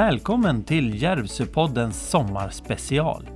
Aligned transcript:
Välkommen 0.00 0.62
till 0.62 1.02
Järvsöpoddens 1.02 2.10
sommarspecial. 2.10 3.30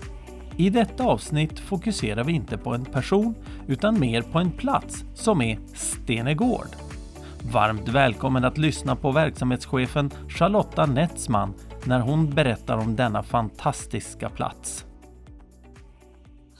I 0.56 0.70
detta 0.70 1.04
avsnitt 1.04 1.58
fokuserar 1.58 2.24
vi 2.24 2.32
inte 2.32 2.58
på 2.58 2.74
en 2.74 2.84
person 2.84 3.34
utan 3.66 4.00
mer 4.00 4.22
på 4.22 4.38
en 4.38 4.50
plats 4.50 5.04
som 5.14 5.42
är 5.42 5.58
Stenegård. 5.74 6.66
Varmt 7.52 7.88
välkommen 7.88 8.44
att 8.44 8.58
lyssna 8.58 8.96
på 8.96 9.12
verksamhetschefen 9.12 10.10
Charlotta 10.28 10.86
Netzman 10.86 11.54
när 11.86 12.00
hon 12.00 12.30
berättar 12.30 12.76
om 12.78 12.96
denna 12.96 13.22
fantastiska 13.22 14.28
plats. 14.28 14.84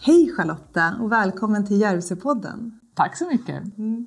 Hej 0.00 0.32
Charlotta 0.36 0.94
och 1.00 1.12
välkommen 1.12 1.66
till 1.66 1.80
Järvsöpodden. 1.80 2.80
Tack 2.94 3.16
så 3.16 3.26
mycket. 3.26 3.78
Mm. 3.78 4.06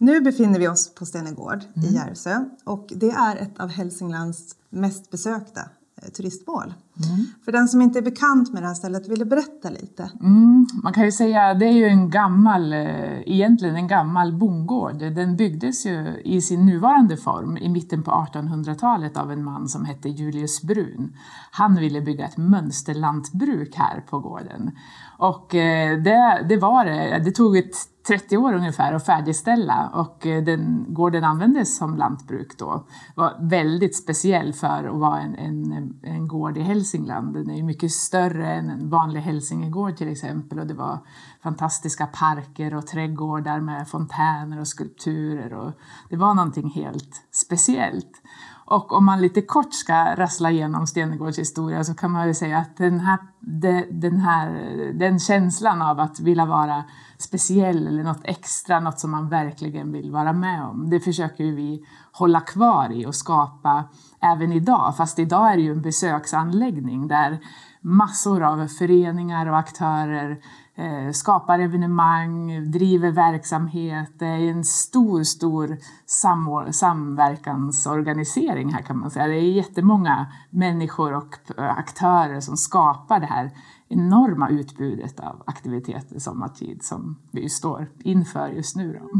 Nu 0.00 0.20
befinner 0.20 0.58
vi 0.58 0.68
oss 0.68 0.94
på 0.94 1.06
Stenegård 1.06 1.64
mm. 1.76 1.88
i 1.88 1.94
Järvsö 1.94 2.44
och 2.64 2.92
det 2.96 3.10
är 3.10 3.36
ett 3.36 3.60
av 3.60 3.68
Hälsinglands 3.68 4.56
mest 4.70 5.10
besökta 5.10 5.60
eh, 6.02 6.08
turistmål. 6.08 6.74
Mm. 7.04 7.26
För 7.44 7.52
den 7.52 7.68
som 7.68 7.82
inte 7.82 7.98
är 7.98 8.02
bekant 8.02 8.52
med 8.52 8.62
det 8.62 8.66
här 8.66 8.74
stället, 8.74 9.08
vill 9.08 9.18
du 9.18 9.24
berätta 9.24 9.70
lite? 9.70 10.10
Mm, 10.20 10.66
man 10.82 10.92
kan 10.92 11.04
ju 11.04 11.12
säga 11.12 11.42
att 11.42 11.60
det 11.60 11.66
är 11.66 11.72
ju 11.72 11.84
en 11.84 12.10
gammal, 12.10 12.72
eh, 12.72 13.20
egentligen 13.26 13.76
en 13.76 13.88
gammal 13.88 14.32
bondgård. 14.32 14.98
Den 14.98 15.36
byggdes 15.36 15.86
ju 15.86 16.22
i 16.24 16.40
sin 16.40 16.66
nuvarande 16.66 17.16
form 17.16 17.56
i 17.56 17.68
mitten 17.68 18.02
på 18.02 18.10
1800-talet 18.10 19.16
av 19.16 19.32
en 19.32 19.44
man 19.44 19.68
som 19.68 19.84
hette 19.84 20.08
Julius 20.08 20.62
Brun. 20.62 21.16
Han 21.50 21.76
ville 21.76 22.00
bygga 22.00 22.24
ett 22.24 22.36
mönsterlantbruk 22.36 23.74
här 23.76 24.00
på 24.00 24.18
gården. 24.18 24.70
Och 25.18 25.54
eh, 25.54 26.02
det, 26.02 26.46
det 26.48 26.56
var 26.56 26.84
det. 26.84 27.22
Det 27.24 27.32
tog 27.32 27.56
ett 27.56 27.74
30 28.10 28.36
år 28.36 28.52
ungefär 28.52 28.92
att 28.92 29.06
färdigställa 29.06 29.90
och 29.94 30.26
eh, 30.26 30.42
den, 30.42 30.86
gården 30.88 31.24
användes 31.24 31.76
som 31.76 31.96
lantbruk 31.96 32.58
då. 32.58 32.86
var 33.14 33.36
väldigt 33.40 33.96
speciell 33.96 34.52
för 34.52 34.84
att 34.84 35.00
vara 35.00 35.20
en, 35.20 35.34
en, 35.34 36.00
en 36.02 36.28
gård 36.28 36.58
i 36.58 36.60
Hälsingland. 36.60 37.34
Den 37.34 37.50
är 37.50 37.62
mycket 37.62 37.92
större 37.92 38.52
än 38.52 38.70
en 38.70 38.90
vanlig 38.90 39.20
hälsingegård 39.20 39.96
till 39.96 40.12
exempel 40.12 40.58
och 40.58 40.66
det 40.66 40.74
var 40.74 40.98
fantastiska 41.42 42.06
parker 42.06 42.74
och 42.74 42.86
trädgårdar 42.86 43.60
med 43.60 43.88
fontäner 43.88 44.60
och 44.60 44.68
skulpturer 44.68 45.52
och 45.52 45.72
det 46.08 46.16
var 46.16 46.34
någonting 46.34 46.70
helt 46.70 47.22
speciellt. 47.30 48.22
Och 48.70 48.92
om 48.92 49.04
man 49.04 49.20
lite 49.20 49.42
kort 49.42 49.74
ska 49.74 50.14
rassla 50.16 50.50
igenom 50.50 50.86
Stenegårds 50.86 51.38
historia 51.38 51.84
så 51.84 51.94
kan 51.94 52.10
man 52.10 52.26
ju 52.26 52.34
säga 52.34 52.58
att 52.58 52.76
den 52.76 53.00
här, 53.00 53.18
den, 53.90 54.20
här, 54.20 54.50
den 54.94 55.18
känslan 55.18 55.82
av 55.82 56.00
att 56.00 56.20
vilja 56.20 56.46
vara 56.46 56.84
speciell 57.18 57.86
eller 57.86 58.02
något 58.02 58.20
extra, 58.24 58.80
något 58.80 58.98
som 58.98 59.10
man 59.10 59.28
verkligen 59.28 59.92
vill 59.92 60.10
vara 60.10 60.32
med 60.32 60.62
om, 60.62 60.90
det 60.90 61.00
försöker 61.00 61.44
vi 61.44 61.86
hålla 62.12 62.40
kvar 62.40 62.92
i 62.92 63.06
och 63.06 63.14
skapa 63.14 63.84
även 64.20 64.52
idag. 64.52 64.96
Fast 64.96 65.18
idag 65.18 65.52
är 65.52 65.56
det 65.56 65.62
ju 65.62 65.72
en 65.72 65.82
besöksanläggning 65.82 67.08
där 67.08 67.38
massor 67.80 68.42
av 68.42 68.66
föreningar 68.66 69.46
och 69.46 69.58
aktörer 69.58 70.40
Eh, 70.80 71.12
skapar 71.12 71.58
evenemang, 71.58 72.70
driver 72.70 73.10
verksamhet. 73.10 74.12
Det 74.18 74.26
är 74.26 74.38
en 74.38 74.64
stor, 74.64 75.22
stor 75.22 75.78
samverkansorganisering 76.72 78.72
här 78.72 78.82
kan 78.82 78.98
man 78.98 79.10
säga. 79.10 79.26
Det 79.26 79.34
är 79.34 79.52
jättemånga 79.52 80.26
människor 80.50 81.14
och 81.14 81.38
eh, 81.58 81.78
aktörer 81.78 82.40
som 82.40 82.56
skapar 82.56 83.20
det 83.20 83.26
här 83.26 83.50
enorma 83.88 84.48
utbudet 84.48 85.20
av 85.20 85.42
aktiviteter 85.46 86.18
sommartid 86.18 86.82
som 86.82 87.16
vi 87.30 87.48
står 87.48 87.86
inför 87.98 88.48
just 88.48 88.76
nu. 88.76 89.00
Då. 89.00 89.08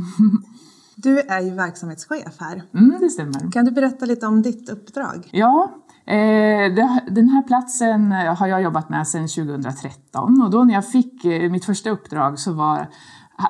Du 1.02 1.18
är 1.20 1.40
ju 1.40 1.50
verksamhetschef 1.50 2.40
här. 2.40 2.62
Mm, 2.74 3.00
det 3.00 3.10
stämmer. 3.10 3.52
Kan 3.52 3.64
du 3.64 3.70
berätta 3.70 4.06
lite 4.06 4.26
om 4.26 4.42
ditt 4.42 4.68
uppdrag? 4.68 5.28
Ja, 5.32 5.70
eh, 6.06 6.74
den 7.10 7.28
här 7.28 7.42
platsen 7.42 8.12
har 8.12 8.46
jag 8.46 8.62
jobbat 8.62 8.88
med 8.88 9.08
sedan 9.08 9.28
2013 9.28 10.42
och 10.42 10.50
då 10.50 10.64
när 10.64 10.74
jag 10.74 10.88
fick 10.88 11.24
eh, 11.24 11.50
mitt 11.50 11.64
första 11.64 11.90
uppdrag 11.90 12.38
så 12.38 12.52
var 12.52 12.86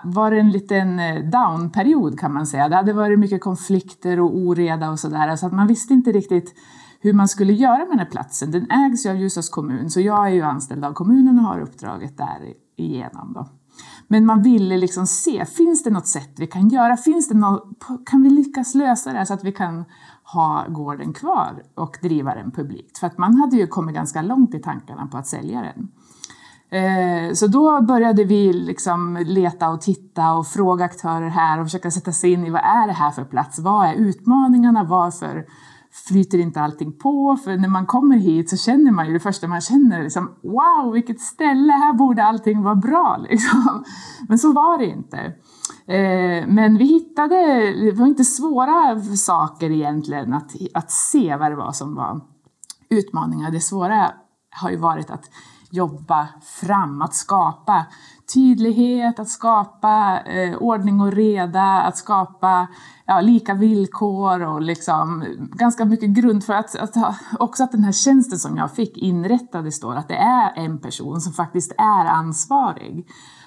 var 0.05 0.33
en 0.33 0.51
liten 0.51 0.99
eh, 0.99 1.31
downperiod 1.31 2.21
kan 2.21 2.33
man 2.33 2.47
säga. 2.47 2.69
Det 2.69 2.77
hade 2.77 2.93
varit 2.93 3.19
mycket 3.19 3.41
konflikter 3.41 4.21
och 4.21 4.37
oreda 4.37 4.91
och 4.91 4.99
sådär 4.99 5.37
så 5.37 5.47
att 5.47 5.53
man 5.53 5.67
visste 5.67 5.95
inte 5.95 6.13
riktigt 6.13 6.55
hur 7.01 7.13
man 7.13 7.29
skulle 7.29 7.53
göra 7.53 7.79
med 7.79 7.89
den 7.89 7.99
här 7.99 8.11
platsen. 8.11 8.51
Den 8.51 8.71
ägs 8.71 9.07
ju 9.07 9.11
av 9.11 9.17
Ljusdals 9.17 9.49
kommun 9.49 9.91
så 9.91 10.01
jag 10.01 10.27
är 10.27 10.31
ju 10.31 10.43
anställd 10.43 10.85
av 10.85 10.93
kommunen 10.93 11.39
och 11.39 11.45
har 11.45 11.61
uppdraget 11.61 12.19
där 12.19 12.55
igenom. 12.77 13.33
Då. 13.33 13.49
Men 14.13 14.27
man 14.27 14.43
ville 14.43 14.77
liksom 14.77 15.07
se, 15.07 15.45
finns 15.45 15.83
det 15.83 15.91
något 15.91 16.07
sätt 16.07 16.31
vi 16.37 16.47
kan 16.47 16.69
göra? 16.69 16.97
Finns 16.97 17.29
det 17.29 17.35
något, 17.35 17.69
kan 18.07 18.23
vi 18.23 18.31
lyckas 18.31 18.75
lösa 18.75 19.13
det 19.13 19.27
så 19.27 19.35
att 19.35 19.45
vi 19.45 19.53
kan 19.53 19.85
ha 20.23 20.67
gården 20.69 21.13
kvar 21.13 21.63
och 21.75 21.99
driva 22.03 22.35
den 22.35 22.51
publikt? 22.51 22.99
För 22.99 23.07
att 23.07 23.19
man 23.19 23.35
hade 23.35 23.57
ju 23.57 23.67
kommit 23.67 23.95
ganska 23.95 24.23
långt 24.23 24.55
i 24.55 24.59
tankarna 24.59 25.07
på 25.07 25.17
att 25.17 25.27
sälja 25.27 25.63
den. 25.63 25.89
Eh, 26.81 27.33
så 27.33 27.47
då 27.47 27.81
började 27.81 28.25
vi 28.25 28.53
liksom 28.53 29.19
leta 29.27 29.69
och 29.69 29.81
titta 29.81 30.33
och 30.33 30.47
fråga 30.47 30.85
aktörer 30.85 31.29
här 31.29 31.61
och 31.61 31.67
försöka 31.67 31.91
sätta 31.91 32.13
sig 32.13 32.33
in 32.33 32.47
i 32.47 32.51
vad 32.51 32.63
är 32.65 32.87
det 32.87 32.93
här 32.93 33.11
för 33.11 33.25
plats? 33.25 33.59
Vad 33.59 33.87
är 33.87 33.95
utmaningarna? 33.95 34.85
Varför 34.85 35.47
flyter 35.93 36.39
inte 36.39 36.61
allting 36.61 36.93
på. 36.93 37.37
För 37.45 37.57
när 37.57 37.69
man 37.69 37.87
kommer 37.87 38.17
hit 38.17 38.51
så 38.51 38.57
känner 38.57 38.91
man 38.91 39.07
ju 39.07 39.13
det 39.13 39.21
första 39.21 39.49
man 39.49 39.61
känner 39.61 40.03
liksom 40.03 40.35
wow 40.43 40.93
vilket 40.93 41.21
ställe, 41.21 41.73
här 41.73 41.93
borde 41.93 42.25
allting 42.25 42.63
vara 42.63 42.75
bra 42.75 43.17
liksom. 43.31 43.85
Men 44.29 44.39
så 44.39 44.53
var 44.53 44.79
det 44.79 44.87
inte. 44.87 45.19
Eh, 45.87 46.47
men 46.47 46.79
vi 46.79 46.85
hittade, 46.85 47.37
det 47.85 47.93
var 47.93 48.07
inte 48.07 48.25
svåra 48.25 49.01
saker 49.01 49.71
egentligen 49.71 50.35
att, 50.35 50.53
att 50.75 50.91
se 50.91 51.37
vad 51.37 51.53
det 51.53 51.57
var 51.57 51.73
som 51.73 51.95
var 51.95 52.21
utmaningar. 52.91 53.51
Det 53.51 53.61
svåra 53.61 54.11
har 54.51 54.71
ju 54.71 54.77
varit 54.77 55.11
att 55.11 55.31
jobba 55.71 56.29
fram, 56.43 57.03
att 57.03 57.15
skapa 57.15 57.87
tydlighet, 58.35 59.19
att 59.19 59.29
skapa 59.29 60.21
eh, 60.21 60.57
ordning 60.57 61.01
och 61.01 61.13
reda, 61.13 61.63
att 61.63 61.97
skapa 61.97 62.67
ja, 63.07 63.21
lika 63.21 63.55
villkor 63.55 64.43
och 64.43 64.63
liksom 64.63 65.25
ganska 65.39 65.85
mycket 65.85 66.11
grund 66.11 66.45
för 66.45 66.53
att, 66.53 66.77
att 66.77 66.97
också 67.39 67.65
att 67.65 67.73
den 67.73 67.85
här 67.85 67.93
tjänsten 67.93 68.39
som 68.39 68.57
jag 68.57 68.73
fick 68.73 68.97
inrättad 68.97 69.75
står 69.75 69.95
att 69.95 70.09
det 70.09 70.17
är 70.17 70.53
en 70.57 70.79
person 70.79 71.21
som 71.21 71.33
faktiskt 71.33 71.73
är 71.79 72.05
ansvarig 72.05 73.07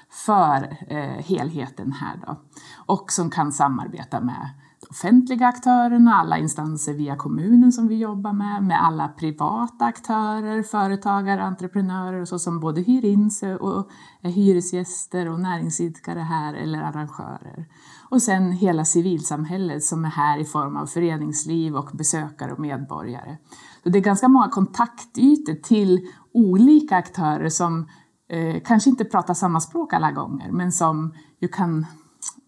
för 0.10 0.78
eh, 0.88 1.26
helheten 1.26 1.92
här 1.92 2.20
då 2.28 2.42
och 2.86 3.12
som 3.12 3.30
kan 3.30 3.52
samarbeta 3.52 4.20
med 4.20 4.50
offentliga 4.90 5.48
aktörerna, 5.48 6.16
alla 6.16 6.38
instanser 6.38 6.94
via 6.94 7.16
kommunen 7.16 7.72
som 7.72 7.88
vi 7.88 7.96
jobbar 7.96 8.34
med, 8.34 8.64
med 8.64 8.84
alla 8.84 9.08
privata 9.08 9.86
aktörer, 9.86 10.64
företagare, 10.64 11.44
entreprenörer 11.44 12.22
och 12.22 12.28
så 12.28 12.40
som 12.40 12.60
både 12.60 12.82
hyr 12.82 13.06
in 13.06 13.32
sig 13.32 13.56
och 13.56 13.90
är 14.22 14.30
hyresgäster 14.30 15.28
och 15.28 15.40
näringsidkare 15.40 16.20
här 16.20 16.54
eller 16.54 16.82
arrangörer. 16.82 17.66
Och 18.10 18.22
sen 18.22 18.52
hela 18.52 18.86
civilsamhället 18.86 19.84
som 19.84 20.06
är 20.06 20.10
här 20.10 20.38
i 20.38 20.46
form 20.46 20.78
av 20.78 20.86
föreningsliv 20.86 21.76
och 21.76 21.90
besökare 21.94 22.52
och 22.52 22.60
medborgare. 22.60 23.38
Så 23.84 23.90
det 23.90 24.00
är 24.00 24.04
ganska 24.04 24.28
många 24.28 24.50
kontaktytor 24.50 25.54
till 25.54 26.08
olika 26.34 26.98
aktörer 26.98 27.50
som 27.50 27.88
eh, 28.30 28.62
kanske 28.66 28.90
inte 28.90 29.06
pratar 29.06 29.34
samma 29.34 29.60
språk 29.60 29.94
alla 29.94 30.12
gånger 30.12 30.52
men 30.52 30.72
som 30.72 31.14
ju 31.40 31.48
kan 31.48 31.86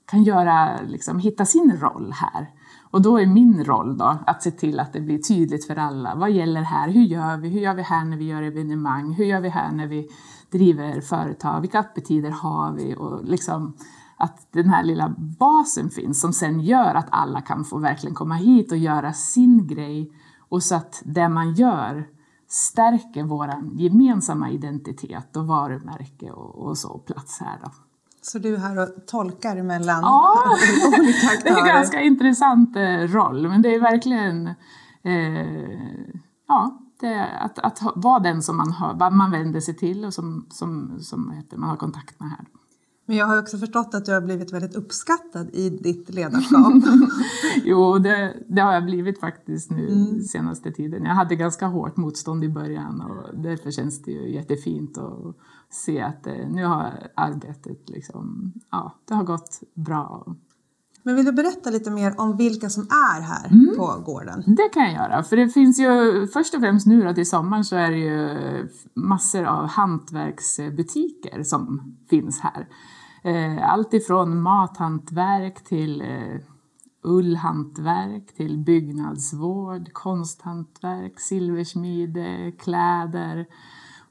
kan 0.06 0.24
göra, 0.24 0.82
liksom, 0.82 1.20
hitta 1.20 1.46
sin 1.46 1.78
roll 1.80 2.14
här. 2.16 2.50
Och 2.92 3.02
då 3.02 3.20
är 3.20 3.26
min 3.26 3.64
roll 3.64 3.98
då 3.98 4.18
att 4.26 4.44
se 4.44 4.52
till 4.52 4.80
att 4.80 4.94
det 4.94 5.02
blir 5.02 5.18
tydligt 5.18 5.68
för 5.68 5.76
alla. 5.76 6.16
Vad 6.16 6.32
gäller 6.32 6.62
här? 6.62 6.90
Hur 6.90 7.02
gör 7.02 7.38
vi? 7.38 7.50
Hur 7.50 7.60
gör 7.60 7.74
vi 7.74 7.82
här 7.82 8.06
när 8.06 8.18
vi 8.18 8.26
gör 8.26 8.42
evenemang? 8.42 9.14
Hur 9.14 9.26
gör 9.26 9.42
vi 9.42 9.50
här 9.50 9.72
när 9.72 9.88
vi 9.88 10.10
driver 10.52 11.02
företag? 11.02 11.62
Vilka 11.62 11.80
öppettider 11.80 12.32
har 12.32 12.72
vi? 12.74 12.96
Och 12.96 13.26
liksom 13.26 13.74
att 14.18 14.48
den 14.52 14.70
här 14.70 14.84
lilla 14.84 15.16
basen 15.40 15.90
finns 15.90 16.22
som 16.22 16.34
sen 16.34 16.60
gör 16.60 16.96
att 16.96 17.08
alla 17.10 17.42
kan 17.42 17.64
få 17.64 17.78
verkligen 17.78 18.16
komma 18.16 18.36
hit 18.36 18.72
och 18.72 18.78
göra 18.78 19.14
sin 19.14 19.68
grej 19.68 20.12
och 20.50 20.64
så 20.64 20.76
att 20.76 21.02
det 21.06 21.30
man 21.30 21.54
gör 21.54 22.08
stärker 22.48 23.24
vår 23.24 23.54
gemensamma 23.74 24.50
identitet 24.50 25.36
och 25.36 25.48
varumärke 25.48 26.32
och, 26.32 26.68
och 26.68 26.78
så 26.78 26.98
plats 26.98 27.40
här. 27.40 27.60
Då. 27.64 27.85
Så 28.26 28.40
du 28.40 28.56
är 28.56 28.60
här 28.60 28.80
och 28.80 29.08
tolkar 29.08 29.64
mellan 29.64 30.02
ja, 30.02 30.44
olika 31.00 31.28
aktörer? 31.28 31.44
det 31.44 31.50
är 31.50 31.58
en 31.60 31.68
ganska 31.68 32.02
intressant 32.02 32.76
eh, 32.76 33.00
roll, 33.00 33.48
men 33.48 33.62
det 33.62 33.76
är 33.76 33.80
verkligen 33.80 34.48
eh, 35.04 35.80
ja, 36.48 36.80
det 37.00 37.26
att, 37.40 37.60
att 37.60 37.80
vara 37.96 38.20
den 38.20 38.42
som 38.42 38.58
man, 38.58 38.72
har, 38.72 39.12
man 39.12 39.32
vänder 39.32 39.60
sig 39.60 39.76
till 39.76 40.06
och 40.06 40.14
som, 40.14 40.46
som, 40.50 41.00
som 41.00 41.32
heter, 41.32 41.58
man 41.58 41.70
har 41.70 41.78
kontakt 41.78 42.20
med 42.20 42.30
här. 42.30 42.46
Men 43.06 43.18
jag 43.18 43.26
har 43.26 43.40
också 43.40 43.58
förstått 43.58 43.94
att 43.94 44.06
du 44.06 44.14
har 44.14 44.22
blivit 44.22 44.54
väldigt 44.54 44.76
uppskattad 44.76 45.50
i 45.54 45.70
ditt 45.70 46.10
ledarskap. 46.10 46.74
jo, 47.64 47.98
det, 47.98 48.38
det, 48.48 48.62
har 48.62 48.74
jag 48.74 48.86
blivit 48.86 49.20
faktiskt 49.20 49.72
nu 49.72 49.88
mm. 49.88 50.22
senaste 50.22 50.72
tiden. 50.72 51.04
Jag 51.04 51.14
hade 51.14 51.36
ganska 51.36 51.66
hårt 51.66 51.98
motstånd 51.98 52.44
i 52.44 52.50
början 52.50 53.02
och 53.02 53.40
därför 53.40 53.72
känns 53.72 54.02
det 54.02 54.12
ju 54.12 54.34
jättefint 54.34 54.98
att 54.98 55.36
se 55.70 56.02
att 56.02 56.24
det, 56.24 56.50
nu 56.50 56.66
har 56.66 57.12
arbetet 57.16 57.90
liksom, 57.90 58.54
ja, 58.72 58.96
det 59.08 59.14
har 59.14 59.24
gått 59.24 59.60
bra. 59.74 60.36
Men 61.04 61.16
vill 61.16 61.26
du 61.26 61.32
berätta 61.32 61.70
lite 61.70 61.92
mer 61.92 62.14
om 62.18 62.38
vilka 62.38 62.70
som 62.70 62.84
är 62.84 63.22
här 63.22 63.48
mm. 63.52 63.76
på 63.78 64.04
gården? 64.06 64.44
Det 64.48 64.70
kan 64.74 64.84
jag 64.84 64.94
göra, 64.94 65.24
för 65.24 65.38
det 65.38 65.50
finns 65.50 65.80
ju 65.80 66.28
först 66.28 66.54
och 66.54 66.62
främst 66.62 66.88
nu 66.88 67.04
då 67.04 67.14
till 67.14 67.30
sommaren 67.30 67.64
så 67.64 67.76
är 67.76 67.92
det 67.92 67.98
ju 67.98 68.38
massor 68.94 69.44
av 69.44 69.68
hantverksbutiker 69.68 71.44
som 71.44 71.96
finns 72.10 72.40
här. 72.40 72.68
Eh, 73.26 73.72
allt 73.72 73.94
ifrån 73.94 74.42
mathantverk 74.42 75.64
till 75.64 76.02
eh, 76.02 76.40
ullhantverk 77.04 78.36
till 78.36 78.58
byggnadsvård, 78.58 79.94
konsthantverk, 79.94 81.20
silversmide, 81.20 82.52
kläder, 82.60 83.46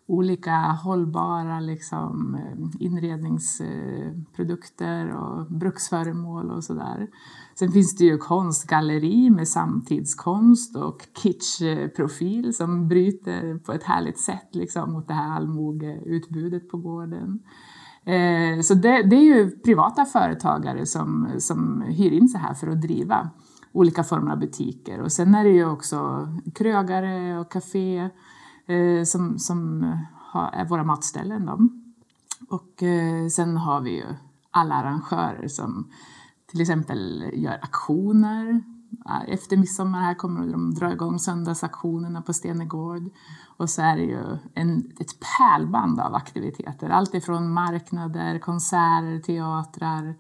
olika 0.06 0.56
hållbara 0.56 1.60
liksom, 1.60 2.34
eh, 2.34 2.58
inredningsprodukter 2.86 5.16
och 5.16 5.46
bruksföremål 5.46 6.50
och 6.50 6.64
sådär. 6.64 7.08
Sen 7.54 7.72
finns 7.72 7.96
det 7.96 8.04
ju 8.04 8.18
konstgalleri 8.18 9.30
med 9.30 9.48
samtidskonst 9.48 10.76
och 10.76 11.08
kitschprofil 11.22 12.54
som 12.54 12.88
bryter 12.88 13.58
på 13.58 13.72
ett 13.72 13.82
härligt 13.82 14.18
sätt 14.18 14.48
liksom, 14.52 14.92
mot 14.92 15.08
det 15.08 15.14
här 15.14 15.36
allmogeutbudet 15.36 16.68
på 16.68 16.76
gården. 16.76 17.42
Eh, 18.04 18.60
så 18.60 18.74
det, 18.74 19.02
det, 19.02 19.16
är 19.16 19.24
ju 19.24 19.50
privata 19.50 20.04
företagare 20.04 20.86
som, 20.86 21.28
som 21.38 21.82
hyr 21.82 22.12
in 22.12 22.28
sig 22.28 22.40
här 22.40 22.54
för 22.54 22.66
att 22.66 22.80
driva 22.80 23.30
olika 23.72 24.04
former 24.04 24.32
av 24.32 24.38
butiker. 24.38 25.00
Och 25.00 25.12
sen 25.12 25.34
är 25.34 25.44
det 25.44 25.50
ju 25.50 25.66
också 25.66 26.28
krögare 26.54 27.38
och 27.38 27.52
café 27.52 28.10
eh, 28.66 29.04
som, 29.04 29.38
som 29.38 29.86
har, 30.12 30.50
är 30.52 30.64
våra 30.64 30.84
matställen. 30.84 31.46
Då. 31.46 31.68
Och 32.48 32.82
eh, 32.82 33.28
sen 33.28 33.56
har 33.56 33.80
vi 33.80 33.90
ju 33.90 34.04
alla 34.50 34.74
arrangörer 34.74 35.48
som 35.48 35.90
till 36.46 36.60
exempel 36.60 37.30
gör 37.32 37.58
aktioner. 37.62 38.62
Efter 39.28 39.56
midsommar 39.56 40.00
här 40.00 40.14
kommer 40.14 40.52
de 40.52 40.74
dra 40.74 40.92
igång 40.92 41.18
söndagsaktionerna 41.18 42.22
på 42.22 42.32
Stenegård. 42.32 43.10
Och 43.56 43.70
så 43.70 43.82
är 43.82 43.96
det 43.96 44.02
ju 44.02 44.38
en, 44.54 44.92
ett 45.00 45.12
pärlband 45.20 46.00
av 46.00 46.14
aktiviteter. 46.14 46.90
Allt 46.90 47.14
ifrån 47.14 47.52
marknader, 47.52 48.38
konserter, 48.38 49.18
teatrar, 49.18 50.14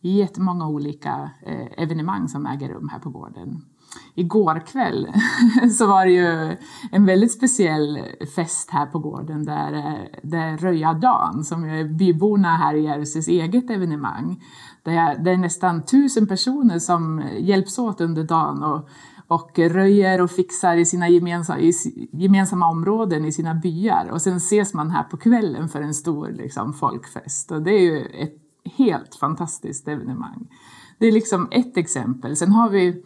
jättemånga 0.00 0.68
olika 0.68 1.30
eh, 1.42 1.82
evenemang 1.82 2.28
som 2.28 2.46
äger 2.46 2.68
rum 2.68 2.88
här 2.88 2.98
på 2.98 3.10
gården. 3.10 3.64
Igår 4.14 4.66
kväll 4.66 5.08
så 5.78 5.86
var 5.86 6.04
det 6.04 6.12
ju 6.12 6.56
en 6.92 7.06
väldigt 7.06 7.32
speciell 7.32 7.98
fest 8.36 8.70
här 8.70 8.86
på 8.86 8.98
gården 8.98 9.44
där, 9.44 9.98
där 10.22 10.56
Röja 10.56 10.94
Dan, 10.94 11.44
som 11.44 11.64
är 11.64 11.84
byborna 11.84 12.56
här 12.56 12.74
i 12.74 12.84
Järvsös 12.84 13.28
eget 13.28 13.70
evenemang, 13.70 14.42
där 14.82 15.18
det 15.18 15.30
är 15.30 15.36
nästan 15.36 15.82
tusen 15.84 16.26
personer 16.26 16.78
som 16.78 17.22
hjälps 17.38 17.78
åt 17.78 18.00
under 18.00 18.24
dagen 18.24 18.62
och 18.62 18.88
och 19.26 19.58
röjer 19.58 20.20
och 20.20 20.30
fixar 20.30 20.76
i 20.76 20.84
sina 20.84 21.08
gemensamma, 21.08 21.60
i 21.60 21.72
gemensamma 22.12 22.70
områden 22.70 23.24
i 23.24 23.32
sina 23.32 23.54
byar. 23.54 24.08
Och 24.10 24.22
sen 24.22 24.36
ses 24.36 24.74
man 24.74 24.90
här 24.90 25.02
på 25.02 25.16
kvällen 25.16 25.68
för 25.68 25.82
en 25.82 25.94
stor 25.94 26.28
liksom, 26.28 26.72
folkfest. 26.72 27.50
Och 27.50 27.62
det 27.62 27.70
är 27.70 27.80
ju 27.80 28.00
ett 28.00 28.34
helt 28.76 29.14
fantastiskt 29.14 29.88
evenemang. 29.88 30.48
Det 30.98 31.06
är 31.06 31.12
liksom 31.12 31.48
ett 31.50 31.76
exempel. 31.76 32.36
Sen 32.36 32.52
har 32.52 32.70
vi 32.70 33.04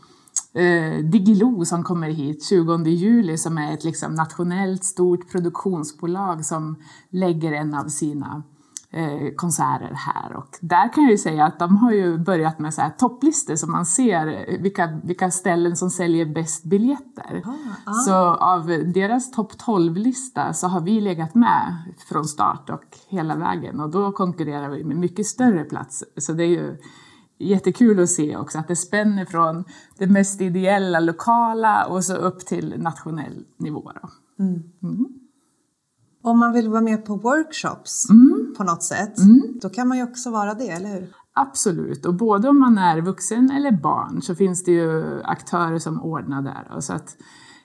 eh, 0.55 1.05
Digilo 1.05 1.65
som 1.65 1.85
kommer 1.85 2.11
hit 2.11 2.45
20 2.45 2.85
juli 2.85 3.39
som 3.39 3.59
är 3.59 3.75
ett 3.75 3.85
liksom, 3.85 4.15
nationellt 4.15 4.85
stort 4.85 5.33
produktionsbolag 5.33 6.45
som 6.45 6.77
lägger 7.11 7.53
en 7.53 7.75
av 7.75 7.89
sina 7.89 8.43
eh, 8.91 9.35
konserter 9.37 9.93
här. 9.95 10.37
Och 10.37 10.59
där 10.61 10.93
kan 10.93 11.03
jag 11.03 11.11
ju 11.11 11.19
säga 11.19 11.45
att 11.45 11.59
de 11.59 11.77
har 11.77 11.93
ju 11.93 12.19
börjat 12.19 12.59
med 12.59 12.75
så 12.75 12.81
här 12.81 12.91
topplistor 12.91 13.57
så 13.57 13.67
man 13.67 13.87
ser 13.87 14.57
vilka, 14.63 15.01
vilka 15.05 15.31
ställen 15.31 15.77
som 15.77 15.91
säljer 15.91 16.27
bäst 16.27 16.65
biljetter. 16.65 17.43
Ah, 17.45 17.51
ah. 17.85 17.93
Så 17.93 18.15
av 18.35 18.67
deras 18.95 19.31
topp 19.31 19.53
12-lista 19.53 20.53
så 20.53 20.69
har 20.69 20.81
vi 20.81 21.01
legat 21.01 21.35
med 21.35 21.77
från 22.09 22.25
start 22.25 22.71
och 22.71 22.99
hela 23.09 23.37
vägen 23.37 23.81
och 23.81 23.91
då 23.91 24.13
konkurrerar 24.13 24.69
vi 24.69 24.85
med 24.85 24.97
mycket 24.97 25.27
större 25.27 25.65
plats. 25.65 26.05
Så 26.17 26.33
det 26.33 26.45
är 26.45 26.49
ju 26.49 26.77
jättekul 27.39 28.01
att 28.01 28.09
se 28.09 28.37
också 28.37 28.59
att 28.59 28.69
det 28.69 28.77
spänner 28.77 29.25
från 29.25 29.65
det 29.99 30.07
mest 30.07 30.41
ideella 30.41 31.01
lokala 31.01 31.87
och 31.87 32.05
så 32.05 32.15
upp 32.15 32.47
till 32.47 32.75
nationell 32.79 33.45
nivå. 33.57 33.93
Mm. 34.39 34.63
Mm. 34.83 35.07
Om 36.23 36.39
man 36.39 36.53
vill 36.53 36.69
vara 36.69 36.81
med 36.81 37.05
på 37.05 37.17
workshops 37.17 38.11
mm. 38.11 38.55
på 38.57 38.65
något 38.65 38.83
sätt, 38.83 39.19
mm. 39.19 39.59
då 39.63 39.69
kan 39.69 39.89
man 39.89 39.97
ju 39.97 40.05
också 40.05 40.31
vara 40.31 40.55
det, 40.55 40.69
eller 40.69 40.89
hur? 40.89 41.15
Absolut, 41.33 42.07
och 42.07 42.15
både 42.15 42.49
om 42.49 42.61
man 42.61 42.79
är 42.79 43.01
vuxen 43.01 43.51
eller 43.51 43.73
barn 43.73 44.23
så 44.23 44.35
finns 44.35 44.65
det 44.65 44.73
ju 44.73 45.23
aktörer 45.23 45.79
som 45.79 46.03
ordnar 46.03 46.43
där. 46.43 46.81
Så 46.81 46.93
att, 46.93 47.17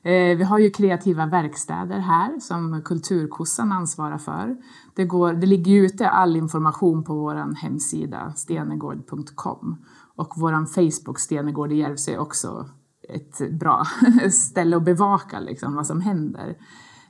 Eh, 0.03 0.37
vi 0.37 0.43
har 0.43 0.59
ju 0.59 0.69
kreativa 0.69 1.25
verkstäder 1.25 1.99
här 1.99 2.39
som 2.39 2.81
Kulturkossan 2.85 3.71
ansvarar 3.71 4.17
för. 4.17 4.57
Det, 4.95 5.05
går, 5.05 5.33
det 5.33 5.47
ligger 5.47 5.73
ute 5.73 6.09
all 6.09 6.35
information 6.35 7.03
på 7.03 7.13
vår 7.13 7.55
hemsida 7.55 8.33
stenegård.com 8.35 9.85
och 10.15 10.33
vår 10.37 10.65
Facebook 10.65 11.19
Stenegård 11.19 11.71
i 11.71 11.75
Järvsö 11.75 12.11
är 12.11 12.19
också 12.19 12.69
ett 13.09 13.51
bra 13.59 13.83
ställe 14.31 14.77
att 14.77 14.85
bevaka 14.85 15.39
liksom, 15.39 15.75
vad 15.75 15.87
som 15.87 16.01
händer. 16.01 16.57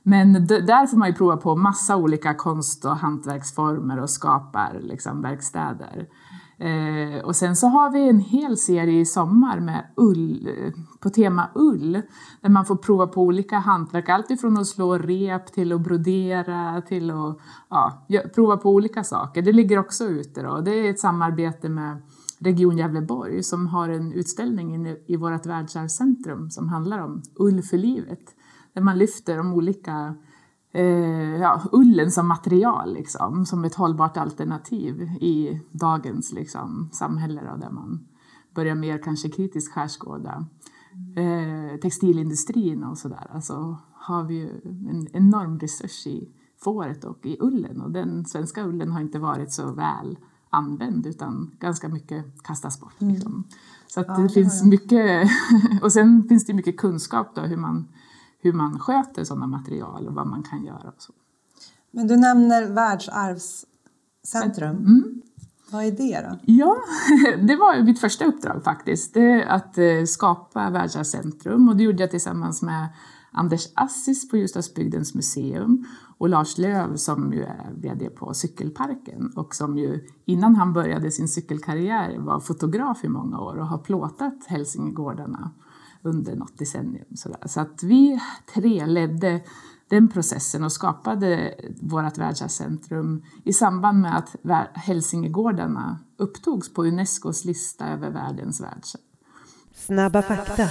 Men 0.02 0.46
där 0.46 0.86
får 0.86 0.96
man 0.96 1.08
ju 1.08 1.14
prova 1.14 1.36
på 1.36 1.56
massa 1.56 1.96
olika 1.96 2.34
konst 2.34 2.84
och 2.84 2.96
hantverksformer 2.96 4.00
och 4.00 4.10
skapar 4.10 4.80
liksom, 4.82 5.22
verkstäder. 5.22 6.06
Eh, 6.58 7.24
och 7.24 7.36
sen 7.36 7.56
så 7.56 7.66
har 7.66 7.90
vi 7.90 8.08
en 8.08 8.20
hel 8.20 8.56
serie 8.56 9.00
i 9.00 9.04
sommar 9.04 9.60
med 9.60 9.86
ull, 9.96 10.48
eh, 10.48 10.72
på 11.00 11.10
tema 11.10 11.50
ull, 11.54 12.02
där 12.40 12.48
man 12.48 12.66
får 12.66 12.76
prova 12.76 13.06
på 13.06 13.22
olika 13.22 13.58
hantverk, 13.58 14.08
allt 14.08 14.30
ifrån 14.30 14.58
att 14.58 14.66
slå 14.66 14.98
rep 14.98 15.52
till 15.52 15.72
att 15.72 15.80
brodera 15.80 16.82
till 16.82 17.10
att 17.10 17.38
ja, 17.68 18.04
prova 18.34 18.56
på 18.56 18.70
olika 18.70 19.04
saker. 19.04 19.42
Det 19.42 19.52
ligger 19.52 19.78
också 19.78 20.04
ute 20.04 20.42
då. 20.42 20.60
Det 20.60 20.70
är 20.70 20.90
ett 20.90 21.00
samarbete 21.00 21.68
med 21.68 22.02
Region 22.38 22.78
Gävleborg 22.78 23.42
som 23.42 23.66
har 23.66 23.88
en 23.88 24.12
utställning 24.12 24.74
inne 24.74 24.96
i 25.06 25.16
vårt 25.16 25.46
världsarvscentrum 25.46 26.50
som 26.50 26.68
handlar 26.68 26.98
om 26.98 27.22
ull 27.38 27.62
för 27.62 27.78
livet 27.78 28.34
där 28.74 28.82
man 28.82 28.98
lyfter 28.98 29.36
de 29.36 29.52
olika 29.52 30.14
eh, 30.74 31.36
ja, 31.40 31.62
ullen 31.72 32.10
som 32.10 32.28
material, 32.28 32.94
liksom, 32.94 33.46
som 33.46 33.64
ett 33.64 33.74
hållbart 33.74 34.16
alternativ 34.16 35.02
i 35.20 35.60
dagens 35.72 36.32
liksom, 36.32 36.88
samhälle 36.92 37.40
då, 37.50 37.56
där 37.56 37.70
man 37.70 38.06
börjar 38.54 38.74
mer 38.74 38.98
kanske 38.98 39.28
kritiskt 39.28 39.72
skärskåda 39.72 40.46
eh, 41.16 41.80
textilindustrin 41.80 42.84
och 42.84 42.98
sådär. 42.98 43.26
Alltså 43.30 43.78
har 43.92 44.24
vi 44.24 44.34
ju 44.34 44.48
en 44.90 45.06
enorm 45.12 45.58
resurs 45.58 46.06
i 46.06 46.28
fåret 46.64 47.04
och 47.04 47.26
i 47.26 47.36
ullen 47.40 47.80
och 47.80 47.90
den 47.90 48.24
svenska 48.24 48.64
ullen 48.64 48.92
har 48.92 49.00
inte 49.00 49.18
varit 49.18 49.52
så 49.52 49.72
väl 49.72 50.18
använd 50.50 51.06
utan 51.06 51.50
ganska 51.60 51.88
mycket 51.88 52.42
kastas 52.42 52.80
bort. 52.80 53.00
Mm. 53.00 53.14
Liksom. 53.14 53.32
Mm. 53.32 53.44
Så 53.86 54.00
att 54.00 54.06
ja, 54.08 54.18
det 54.18 54.28
finns 54.28 54.64
mycket, 54.64 55.30
och 55.82 55.92
sen 55.92 56.22
finns 56.28 56.46
det 56.46 56.54
mycket 56.54 56.76
kunskap 56.76 57.34
då 57.34 57.40
hur 57.40 57.56
man 57.56 57.88
hur 58.44 58.52
man 58.52 58.78
sköter 58.78 59.24
sådana 59.24 59.46
material 59.46 60.08
och 60.08 60.14
vad 60.14 60.26
man 60.26 60.42
kan 60.42 60.64
göra. 60.64 60.88
Och 60.88 61.02
så. 61.02 61.12
Men 61.90 62.06
du 62.06 62.16
nämner 62.16 62.66
världsarvscentrum. 62.66 64.76
Mm. 64.76 65.22
Vad 65.70 65.84
är 65.84 65.90
det 65.90 66.28
då? 66.28 66.38
Ja, 66.42 66.76
det 67.38 67.56
var 67.56 67.82
mitt 67.82 68.00
första 68.00 68.24
uppdrag 68.24 68.64
faktiskt. 68.64 69.14
Det 69.14 69.44
att 69.44 69.78
eh, 69.78 70.04
skapa 70.06 70.70
världsarvscentrum 70.70 71.68
och 71.68 71.76
det 71.76 71.82
gjorde 71.82 72.02
jag 72.02 72.10
tillsammans 72.10 72.62
med 72.62 72.88
Anders 73.32 73.68
Assis 73.74 74.30
på 74.30 74.36
Ljusdalsbygdens 74.36 75.14
museum 75.14 75.84
och 76.18 76.28
Lars 76.28 76.58
Löv 76.58 76.96
som 76.96 77.32
ju 77.32 77.42
är 77.42 77.72
VD 77.74 78.10
på 78.10 78.34
Cykelparken 78.34 79.32
och 79.36 79.54
som 79.54 79.78
ju 79.78 80.06
innan 80.24 80.56
han 80.56 80.72
började 80.72 81.10
sin 81.10 81.28
cykelkarriär 81.28 82.18
var 82.18 82.40
fotograf 82.40 83.04
i 83.04 83.08
många 83.08 83.40
år 83.40 83.56
och 83.56 83.66
har 83.66 83.78
plåtat 83.78 84.46
Hälsingegårdarna 84.46 85.50
under 86.04 86.36
något 86.36 86.58
decennium. 86.58 87.16
Så 87.46 87.60
att 87.60 87.82
vi 87.82 88.20
tre 88.54 88.86
ledde 88.86 89.40
den 89.88 90.08
processen 90.08 90.64
och 90.64 90.72
skapade 90.72 91.54
vårt 91.80 92.18
världsarvscentrum 92.18 93.22
i 93.44 93.52
samband 93.52 94.00
med 94.00 94.18
att 94.18 94.36
Hälsingegårdarna 94.74 95.98
upptogs 96.16 96.74
på 96.74 96.84
Unescos 96.84 97.44
lista 97.44 97.88
över 97.88 98.10
världens 98.10 98.60
världsarv. 98.60 99.02
Snabba 99.74 100.22
fakta. 100.22 100.68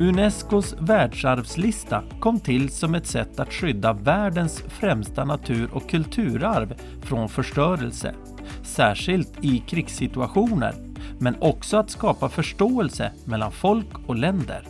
Unescos 0.00 0.74
världsarvslista 0.80 2.04
kom 2.20 2.40
till 2.40 2.68
som 2.70 2.94
ett 2.94 3.06
sätt 3.06 3.40
att 3.40 3.52
skydda 3.52 3.92
världens 3.92 4.62
främsta 4.68 5.24
natur 5.24 5.70
och 5.74 5.90
kulturarv 5.90 6.74
från 7.02 7.28
förstörelse, 7.28 8.14
särskilt 8.62 9.44
i 9.44 9.58
krigssituationer 9.58 10.91
men 11.18 11.36
också 11.40 11.76
att 11.76 11.90
skapa 11.90 12.28
förståelse 12.28 13.12
mellan 13.24 13.52
folk 13.52 13.88
och 14.06 14.16
länder. 14.16 14.68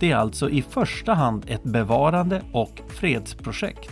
Det 0.00 0.10
är 0.10 0.16
alltså 0.16 0.50
i 0.50 0.62
första 0.62 1.14
hand 1.14 1.44
ett 1.48 1.62
bevarande 1.62 2.42
och 2.52 2.82
fredsprojekt. 2.88 3.90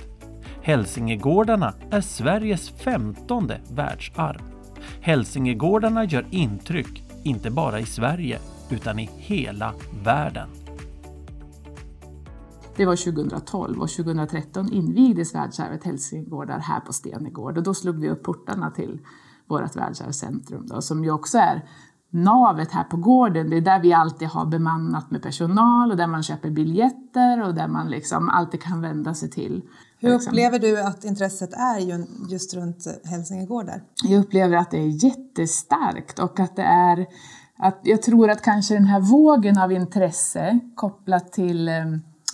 Hälsingegårdarna 0.63 1.75
är 1.91 2.01
Sveriges 2.01 2.71
femtonde 2.71 3.61
världsarv. 3.71 4.41
Hälsingegårdarna 5.01 6.05
gör 6.05 6.27
intryck, 6.31 7.05
inte 7.23 7.51
bara 7.51 7.81
i 7.81 7.87
Sverige, 7.87 8.39
utan 8.71 8.99
i 8.99 9.11
hela 9.17 9.75
världen. 10.05 10.49
Det 12.77 12.87
var 12.87 12.97
2012 12.97 13.81
och 13.81 13.89
2013 13.89 14.73
invigdes 14.73 15.35
världsarvet 15.35 15.85
Hälsingegårdar 15.85 16.59
här 16.59 16.81
på 16.81 16.93
Stenegård 16.93 17.59
och 17.59 17.63
då 17.63 17.75
slog 17.75 18.01
vi 18.01 18.09
upp 18.09 18.23
portarna 18.23 18.71
till 18.71 19.01
vårt 19.49 19.77
världsarvscentrum 19.77 20.67
då, 20.67 20.83
som 20.83 21.05
ju 21.05 21.11
också 21.11 21.39
är 21.39 21.65
navet 22.11 22.73
här 22.73 22.85
på 22.85 22.97
gården. 22.97 23.51
Det 23.51 23.57
är 23.57 23.61
där 23.61 23.81
vi 23.81 23.93
alltid 23.93 24.29
har 24.29 24.47
bemannat 24.47 25.11
med 25.11 25.23
personal 25.23 25.91
och 25.91 25.97
där 25.97 26.07
man 26.07 26.23
köper 26.23 26.51
biljetter 26.51 27.43
och 27.43 27.55
där 27.55 27.69
man 27.69 27.91
liksom 27.91 28.29
alltid 28.29 28.63
kan 28.63 28.81
vända 28.81 29.15
sig 29.15 29.31
till. 29.31 29.63
Hur 29.99 30.15
upplever 30.15 30.59
du 30.59 30.83
att 30.83 31.05
intresset 31.05 31.53
är 31.53 31.79
just 32.31 32.55
runt 32.55 32.87
Hälsingegårdar? 33.05 33.83
Jag 34.03 34.21
upplever 34.21 34.57
att 34.57 34.71
det 34.71 34.79
är 34.79 35.05
jättestarkt 35.05 36.19
och 36.19 36.41
att 36.41 36.57
det 36.57 36.63
är 36.63 37.07
att 37.59 37.81
jag 37.83 38.03
tror 38.03 38.31
att 38.31 38.43
kanske 38.43 38.75
den 38.75 38.85
här 38.85 39.01
vågen 39.01 39.59
av 39.59 39.73
intresse 39.73 40.61
kopplat 40.75 41.33
till 41.33 41.69
eh, 41.69 41.75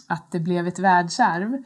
att 0.06 0.30
det 0.30 0.40
blev 0.40 0.66
ett 0.66 0.78
världsarv, 0.78 1.62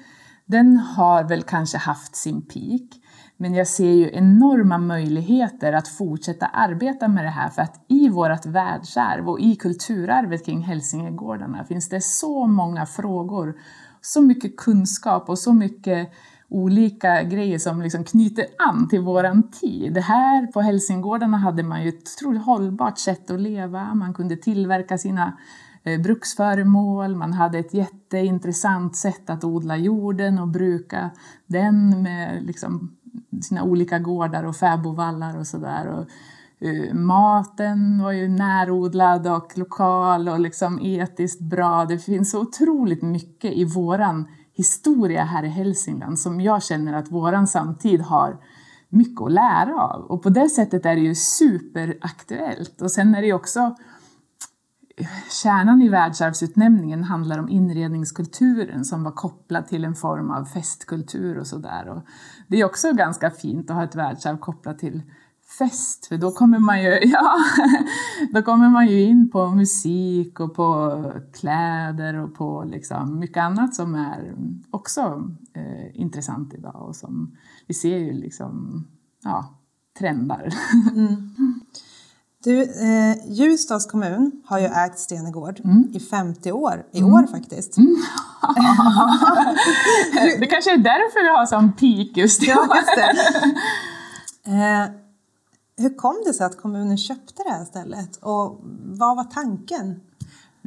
den 0.47 0.76
har 0.76 1.25
väl 1.25 1.43
kanske 1.43 1.79
haft 1.79 2.17
sin 2.17 2.43
peak. 2.43 3.00
Men 3.37 3.55
jag 3.55 3.66
ser 3.66 3.93
ju 3.93 4.11
enorma 4.12 4.78
möjligheter 4.78 5.73
att 5.73 5.88
fortsätta 5.88 6.47
arbeta 6.47 7.09
med 7.09 7.25
det 7.25 7.31
här 7.31 7.49
för 7.49 7.62
att 7.62 7.85
i 7.88 8.09
vårt 8.09 8.47
världsarv 8.47 9.28
och 9.28 9.40
i 9.40 9.57
kulturarvet 9.57 10.47
kring 10.47 10.61
Hälsingegårdarna 10.61 11.64
finns 11.64 11.88
det 11.88 12.00
så 12.00 12.47
många 12.47 12.87
frågor, 12.87 13.55
så 14.00 14.23
mycket 14.23 14.57
kunskap 14.57 15.28
och 15.28 15.38
så 15.38 15.52
mycket 15.52 16.12
olika 16.49 17.23
grejer 17.23 17.59
som 17.59 17.83
liksom 17.83 18.05
knyter 18.05 18.47
an 18.59 18.88
till 18.88 19.00
våran 19.00 19.50
tid. 19.50 19.99
Här 19.99 20.47
på 20.47 20.61
Hälsingegårdarna 20.61 21.37
hade 21.37 21.62
man 21.62 21.83
ju 21.83 21.88
ett 21.88 22.02
otroligt 22.16 22.45
hållbart 22.45 22.99
sätt 22.99 23.31
att 23.31 23.40
leva. 23.40 23.95
Man 23.95 24.14
kunde 24.14 24.37
tillverka 24.37 24.99
sina 24.99 25.38
eh, 25.85 26.00
bruksföremål, 26.00 27.16
man 27.16 27.33
hade 27.33 27.59
ett 27.59 27.75
jätteintressant 27.75 28.97
sätt 28.97 29.31
att 29.31 29.45
odla 29.45 29.76
jorden 29.76 30.38
och 30.38 30.49
bruka 30.49 31.11
den 31.47 32.02
med 32.02 32.43
liksom 32.43 32.96
sina 33.43 33.63
olika 33.63 33.99
gårdar 33.99 34.45
och 34.45 34.57
fäbodvallar 34.57 35.39
och 35.39 35.47
sådär. 35.47 36.07
Uh, 36.65 36.95
maten 36.95 38.03
var 38.03 38.13
ju 38.13 38.29
närodlad 38.29 39.27
och 39.27 39.59
lokal 39.59 40.29
och 40.29 40.41
liksom 40.41 40.81
etiskt 40.81 41.41
bra. 41.41 41.85
Det 41.85 41.99
finns 41.99 42.31
så 42.31 42.41
otroligt 42.41 43.03
mycket 43.03 43.53
i 43.53 43.65
våran 43.65 44.29
historia 44.53 45.25
här 45.25 45.45
i 45.45 45.49
Hälsingland 45.49 46.19
som 46.19 46.41
jag 46.41 46.63
känner 46.63 46.93
att 46.93 47.13
våran 47.13 47.47
samtid 47.47 48.01
har 48.01 48.37
mycket 48.89 49.23
att 49.23 49.33
lära 49.33 49.83
av. 49.83 50.03
Och 50.03 50.23
på 50.23 50.29
det 50.29 50.49
sättet 50.49 50.87
är 50.87 50.95
det 50.95 51.01
ju 51.01 51.15
superaktuellt. 51.15 52.83
Och 52.83 52.91
sen 52.91 53.15
är 53.15 53.21
det 53.21 53.27
ju 53.27 53.33
också 53.33 53.77
Kärnan 55.43 55.83
i 55.83 55.88
världsarvsutnämningen 55.88 57.05
handlar 57.05 57.38
om 57.38 57.49
inredningskulturen 57.49 58.85
som 58.85 59.03
var 59.03 59.12
kopplad 59.12 59.67
till 59.67 59.85
en 59.85 59.95
form 59.95 60.31
av 60.31 60.45
festkultur 60.45 61.38
och 61.38 61.47
sådär. 61.47 62.03
Det 62.49 62.61
är 62.61 62.65
också 62.65 62.93
ganska 62.93 63.31
fint 63.31 63.71
att 63.71 63.76
ha 63.76 63.85
ett 63.85 63.95
världsarv 63.95 64.37
kopplat 64.37 64.79
till 64.79 65.03
fest, 65.59 66.07
för 66.07 66.17
då 66.17 66.31
kommer 66.31 66.59
man 66.59 66.83
ju, 66.83 66.91
ja, 67.03 67.37
då 68.33 68.43
kommer 68.43 68.69
man 68.69 68.87
ju 68.87 69.03
in 69.03 69.31
på 69.31 69.50
musik 69.50 70.41
och 70.41 70.55
på 70.55 71.12
kläder 71.33 72.15
och 72.15 72.35
på 72.35 72.65
liksom 72.67 73.19
mycket 73.19 73.43
annat 73.43 73.75
som 73.75 73.95
är 73.95 74.35
också 74.71 75.31
eh, 75.53 76.00
intressant 76.00 76.55
idag 76.55 76.88
och 76.88 76.97
som 76.97 77.37
vi 77.67 77.75
ser 77.75 77.99
ju 77.99 78.12
liksom, 78.12 78.85
ja, 79.23 79.61
trendar. 79.99 80.55
Mm. 80.95 81.33
Du, 82.47 82.62
eh, 82.62 83.17
Ljusdals 83.29 83.87
kommun 83.87 84.43
har 84.45 84.59
ju 84.59 84.65
ägt 84.65 84.99
Stenegård 84.99 85.61
mm. 85.65 85.91
i 85.95 86.00
50 86.00 86.53
år, 86.53 86.87
i 86.93 86.99
mm. 86.99 87.12
år 87.12 87.26
faktiskt. 87.26 87.76
Mm. 87.76 87.97
det 90.41 90.47
kanske 90.47 90.73
är 90.73 90.79
därför 90.79 91.23
vi 91.23 91.29
har 91.38 91.47
sån 91.47 91.73
peak 91.73 92.17
just 92.17 92.43
i 92.43 92.47
ja, 92.47 92.76
just 92.76 92.97
det. 92.97 93.15
Eh, 94.53 94.87
hur 95.79 95.97
kom 95.97 96.23
det 96.26 96.35
sig 96.35 96.47
att 96.47 96.61
kommunen 96.61 96.99
köpte 96.99 97.43
det 97.43 97.50
här 97.50 97.65
stället 97.65 98.17
och 98.17 98.61
vad 98.85 99.17
var 99.17 99.25
tanken? 99.25 100.00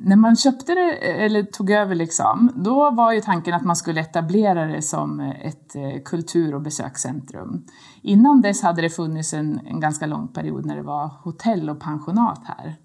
När 0.01 0.15
man 0.15 0.35
köpte 0.35 0.75
det, 0.75 0.91
eh, 0.91 1.23
eller 1.23 1.43
tog 1.43 1.71
över, 1.71 1.95
liksom, 1.95 2.51
då 2.55 2.91
var 2.91 3.13
ju 3.13 3.21
tanken 3.21 3.53
att 3.53 3.65
man 3.65 3.75
skulle 3.75 4.01
etablera 4.01 4.65
det 4.65 4.81
som 4.81 5.19
eh, 5.19 5.45
ett 5.45 5.75
eh, 5.75 6.01
kultur 6.05 6.55
och 6.55 6.61
besökscentrum. 6.61 7.65
Innan 8.01 8.41
dess 8.41 8.61
hade 8.61 8.81
det 8.81 8.89
funnits 8.89 9.33
en, 9.33 9.59
en 9.65 9.79
ganska 9.79 10.05
lång 10.05 10.27
period 10.27 10.65
när 10.65 10.75
det 10.75 10.83
var 10.83 11.11
hotell 11.23 11.69
och 11.69 11.79
pensionat 11.79 12.41
här. 12.45 12.75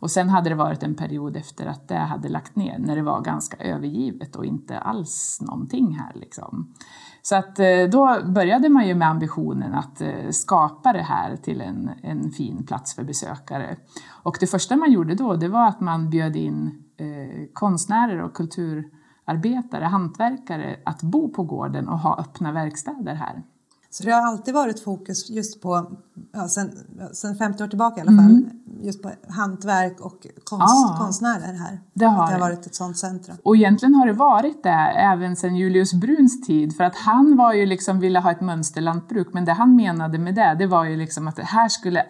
Och 0.00 0.10
sen 0.10 0.28
hade 0.28 0.48
det 0.48 0.54
varit 0.56 0.82
en 0.82 0.94
period 0.94 1.36
efter 1.36 1.66
att 1.66 1.88
det 1.88 1.98
hade 1.98 2.28
lagt 2.28 2.56
ner, 2.56 2.78
när 2.78 2.96
det 2.96 3.02
var 3.02 3.20
ganska 3.20 3.56
övergivet 3.56 4.36
och 4.36 4.44
inte 4.44 4.78
alls 4.78 5.38
någonting 5.40 5.98
här. 5.98 6.12
Liksom. 6.14 6.74
Så 7.22 7.36
att 7.36 7.58
eh, 7.58 7.84
då 7.92 8.18
började 8.24 8.68
man 8.68 8.88
ju 8.88 8.94
med 8.94 9.08
ambitionen 9.08 9.74
att 9.74 10.00
eh, 10.00 10.30
skapa 10.30 10.92
det 10.92 11.02
här 11.02 11.36
till 11.36 11.60
en, 11.60 11.90
en 12.02 12.30
fin 12.30 12.66
plats 12.66 12.94
för 12.94 13.04
besökare. 13.04 13.76
Och 14.22 14.36
det 14.40 14.46
första 14.46 14.76
man 14.76 14.92
gjorde 14.92 15.14
då, 15.14 15.36
det 15.36 15.48
var 15.48 15.68
att 15.68 15.80
man 15.80 16.10
bjöd 16.10 16.36
in 16.36 16.84
eh, 16.96 17.46
konstnärer 17.52 18.22
och 18.22 18.34
kulturarbetare, 18.34 19.84
hantverkare 19.84 20.76
att 20.84 21.02
bo 21.02 21.32
på 21.32 21.42
gården 21.42 21.88
och 21.88 21.98
ha 21.98 22.18
öppna 22.20 22.52
verkstäder 22.52 23.14
här. 23.14 23.42
Så 23.94 24.04
det 24.04 24.10
har 24.10 24.22
alltid 24.26 24.54
varit 24.54 24.80
fokus 24.80 25.30
just 25.30 25.62
på, 25.62 25.96
ja, 26.32 26.48
sen, 26.48 26.70
sen 27.12 27.36
50 27.36 27.64
år 27.64 27.68
tillbaka 27.68 27.98
i 27.98 28.00
alla 28.00 28.22
fall, 28.22 28.30
mm. 28.30 28.50
just 28.82 29.02
på 29.02 29.10
hantverk 29.28 30.00
och 30.00 30.26
konst, 30.44 30.64
ja, 30.68 30.96
konstnärer 30.98 31.52
här. 31.52 31.80
Det 31.92 32.04
har, 32.04 32.26
det 32.26 32.32
har 32.32 32.40
varit 32.40 32.66
ett 32.66 32.74
sånt 32.74 32.98
centrum. 32.98 33.36
Och 33.44 33.56
egentligen 33.56 33.94
har 33.94 34.06
det 34.06 34.12
varit 34.12 34.62
det 34.62 34.92
även 34.96 35.36
sedan 35.36 35.56
Julius 35.56 35.94
Bruns 35.94 36.46
tid, 36.46 36.76
för 36.76 36.84
att 36.84 36.96
han 36.96 37.36
var 37.36 37.52
ju 37.52 37.66
liksom, 37.66 38.00
ville 38.00 38.18
ha 38.18 38.30
ett 38.30 38.40
mönsterlantbruk, 38.40 39.28
men 39.32 39.44
det 39.44 39.52
han 39.52 39.76
menade 39.76 40.18
med 40.18 40.34
det, 40.34 40.56
det 40.58 40.66
var 40.66 40.84
ju 40.84 40.96
liksom 40.96 41.28
att 41.28 41.38
här 41.38 41.68
skulle 41.68 42.04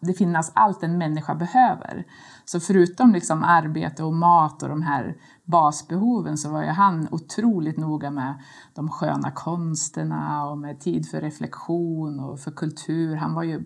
det 0.00 0.14
finnas 0.14 0.52
allt 0.54 0.82
en 0.82 0.98
människa 0.98 1.34
behöver. 1.34 2.04
Så 2.50 2.60
förutom 2.60 3.12
liksom 3.12 3.42
arbete 3.44 4.04
och 4.04 4.14
mat 4.14 4.62
och 4.62 4.68
de 4.68 4.82
här 4.82 5.16
basbehoven 5.44 6.38
så 6.38 6.50
var 6.50 6.62
ju 6.62 6.68
han 6.68 7.08
otroligt 7.10 7.76
noga 7.76 8.10
med 8.10 8.34
de 8.74 8.88
sköna 8.88 9.30
konsterna 9.30 10.46
och 10.46 10.58
med 10.58 10.80
tid 10.80 11.08
för 11.08 11.20
reflektion 11.20 12.20
och 12.20 12.40
för 12.40 12.50
kultur. 12.50 13.16
Han 13.16 13.34
var 13.34 13.42
ju 13.42 13.64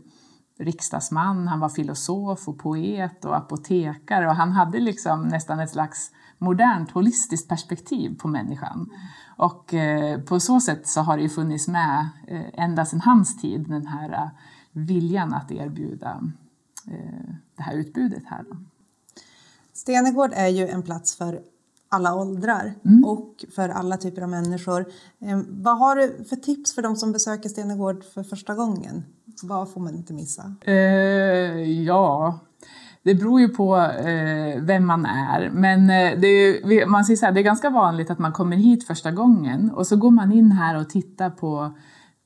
riksdagsman, 0.59 1.49
han 1.49 1.61
var 1.61 1.69
filosof 1.69 2.49
och 2.49 2.59
poet 2.59 3.25
och 3.25 3.37
apotekare 3.37 4.29
och 4.29 4.35
han 4.35 4.53
hade 4.53 4.81
liksom 4.81 5.23
nästan 5.23 5.61
ett 5.61 5.71
slags 5.71 6.11
modernt 6.39 6.91
holistiskt 6.91 7.49
perspektiv 7.49 8.19
på 8.19 8.29
människan. 8.29 8.91
Och 9.37 9.75
eh, 9.75 10.21
på 10.21 10.41
så 10.41 10.61
sätt 10.61 10.89
så 10.89 11.01
har 11.01 11.17
det 11.17 11.23
ju 11.23 11.29
funnits 11.29 11.69
med 11.69 12.09
eh, 12.29 12.65
ända 12.65 12.85
sedan 12.85 13.01
hans 13.01 13.41
tid 13.41 13.69
den 13.69 13.87
här 13.87 14.13
eh, 14.13 14.29
viljan 14.73 15.35
att 15.35 15.53
erbjuda 15.53 16.21
eh, 16.89 17.35
det 17.57 17.63
här 17.63 17.75
utbudet 17.75 18.25
här. 18.27 18.45
Stenegård 19.75 20.31
är 20.35 20.49
ju 20.49 20.69
en 20.69 20.83
plats 20.83 21.17
för 21.17 21.41
alla 21.89 22.15
åldrar 22.15 22.75
mm. 22.85 23.05
och 23.05 23.45
för 23.55 23.69
alla 23.69 23.97
typer 23.97 24.23
av 24.23 24.29
människor. 24.29 24.87
Eh, 25.21 25.41
vad 25.49 25.79
har 25.79 25.97
du 25.97 26.25
för 26.25 26.37
tips 26.37 26.75
för 26.75 26.83
de 26.83 26.97
som 26.97 27.13
besöker 27.13 27.49
Stenegård 27.49 28.05
för 28.15 28.23
första 28.23 28.55
gången? 28.55 29.05
Vad 29.43 29.73
får 29.73 29.81
man 29.81 29.95
inte 29.95 30.13
missa? 30.13 30.55
Eh, 30.61 30.75
ja, 31.83 32.41
det 33.03 33.15
beror 33.15 33.41
ju 33.41 33.49
på 33.49 33.77
eh, 33.77 34.63
vem 34.63 34.87
man 34.87 35.07
är. 35.07 35.51
Men 35.51 35.91
eh, 35.91 35.97
är, 35.97 36.87
man 36.87 37.05
säger 37.05 37.17
så 37.17 37.27
här, 37.27 37.33
det 37.33 37.41
är 37.41 37.45
ganska 37.45 37.71
vanligt 37.71 38.11
att 38.11 38.19
man 38.19 38.33
kommer 38.33 38.57
hit 38.57 38.87
första 38.87 39.11
gången 39.11 39.71
och 39.71 39.87
så 39.87 39.97
går 39.97 40.11
man 40.11 40.33
in 40.33 40.53
här 40.53 40.81
och 40.81 40.89
tittar 40.89 41.31
på 41.31 41.73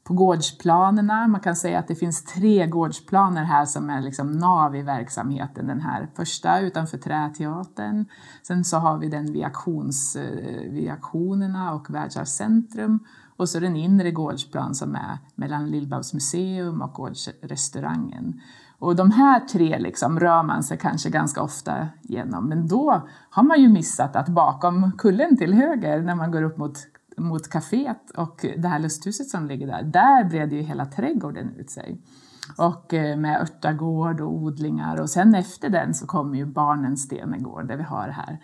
på 0.06 0.14
gårdsplanerna. 0.14 1.28
Man 1.28 1.40
kan 1.40 1.56
säga 1.56 1.78
att 1.78 1.88
det 1.88 1.94
finns 1.94 2.24
tre 2.24 2.66
gårdsplaner 2.66 3.44
här 3.44 3.64
som 3.64 3.90
är 3.90 4.00
liksom 4.00 4.32
nav 4.32 4.76
i 4.76 4.82
verksamheten. 4.82 5.66
Den 5.66 5.80
här 5.80 6.08
första 6.16 6.60
utanför 6.60 6.98
Träteatern. 6.98 8.06
Sen 8.42 8.64
så 8.64 8.76
har 8.76 8.98
vi 8.98 9.08
den 9.08 9.32
vid, 9.32 9.44
auktions, 9.44 10.16
vid 10.70 10.86
eh, 10.86 10.92
auktionerna 10.92 11.74
och 11.74 11.90
Världsarvscentrum. 11.90 12.98
Och 13.36 13.48
så 13.48 13.60
den 13.60 13.76
inre 13.76 14.10
gårdsplan 14.10 14.74
som 14.74 14.94
är 14.94 15.18
mellan 15.34 15.66
Lillbabs 15.66 16.14
museum 16.14 16.82
och 16.82 16.92
gårdsrestaurangen. 16.92 18.40
Och 18.78 18.96
de 18.96 19.10
här 19.10 19.40
tre 19.40 19.78
liksom 19.78 20.20
rör 20.20 20.42
man 20.42 20.62
sig 20.62 20.78
kanske 20.78 21.10
ganska 21.10 21.42
ofta 21.42 21.88
genom. 22.02 22.48
Men 22.48 22.68
då 22.68 23.08
har 23.30 23.42
man 23.42 23.60
ju 23.60 23.68
missat 23.68 24.16
att 24.16 24.28
bakom 24.28 24.92
kullen 24.98 25.36
till 25.36 25.54
höger, 25.54 26.02
när 26.02 26.14
man 26.14 26.30
går 26.30 26.42
upp 26.42 26.58
mot 26.58 26.78
mot 27.16 27.50
kaféet 27.50 28.10
och 28.16 28.46
det 28.58 28.68
här 28.68 28.78
lusthuset 28.78 29.28
som 29.28 29.46
ligger 29.46 29.66
där, 29.66 29.82
där 29.82 30.24
bredde 30.24 30.56
ju 30.56 30.62
hela 30.62 30.86
trädgården 30.86 31.54
ut 31.56 31.70
sig. 31.70 32.00
Och 32.58 32.94
eh, 32.94 33.16
med 33.16 33.40
örtagård 33.40 34.20
och 34.20 34.34
odlingar 34.34 35.00
och 35.00 35.10
sen 35.10 35.34
efter 35.34 35.68
den 35.68 35.94
så 35.94 36.06
kommer 36.06 36.38
ju 36.38 36.46
Barnens 36.46 37.02
Stenegård 37.02 37.68
där 37.68 37.76
vi 37.76 37.82
har 37.82 38.06
det 38.06 38.12
här 38.12 38.38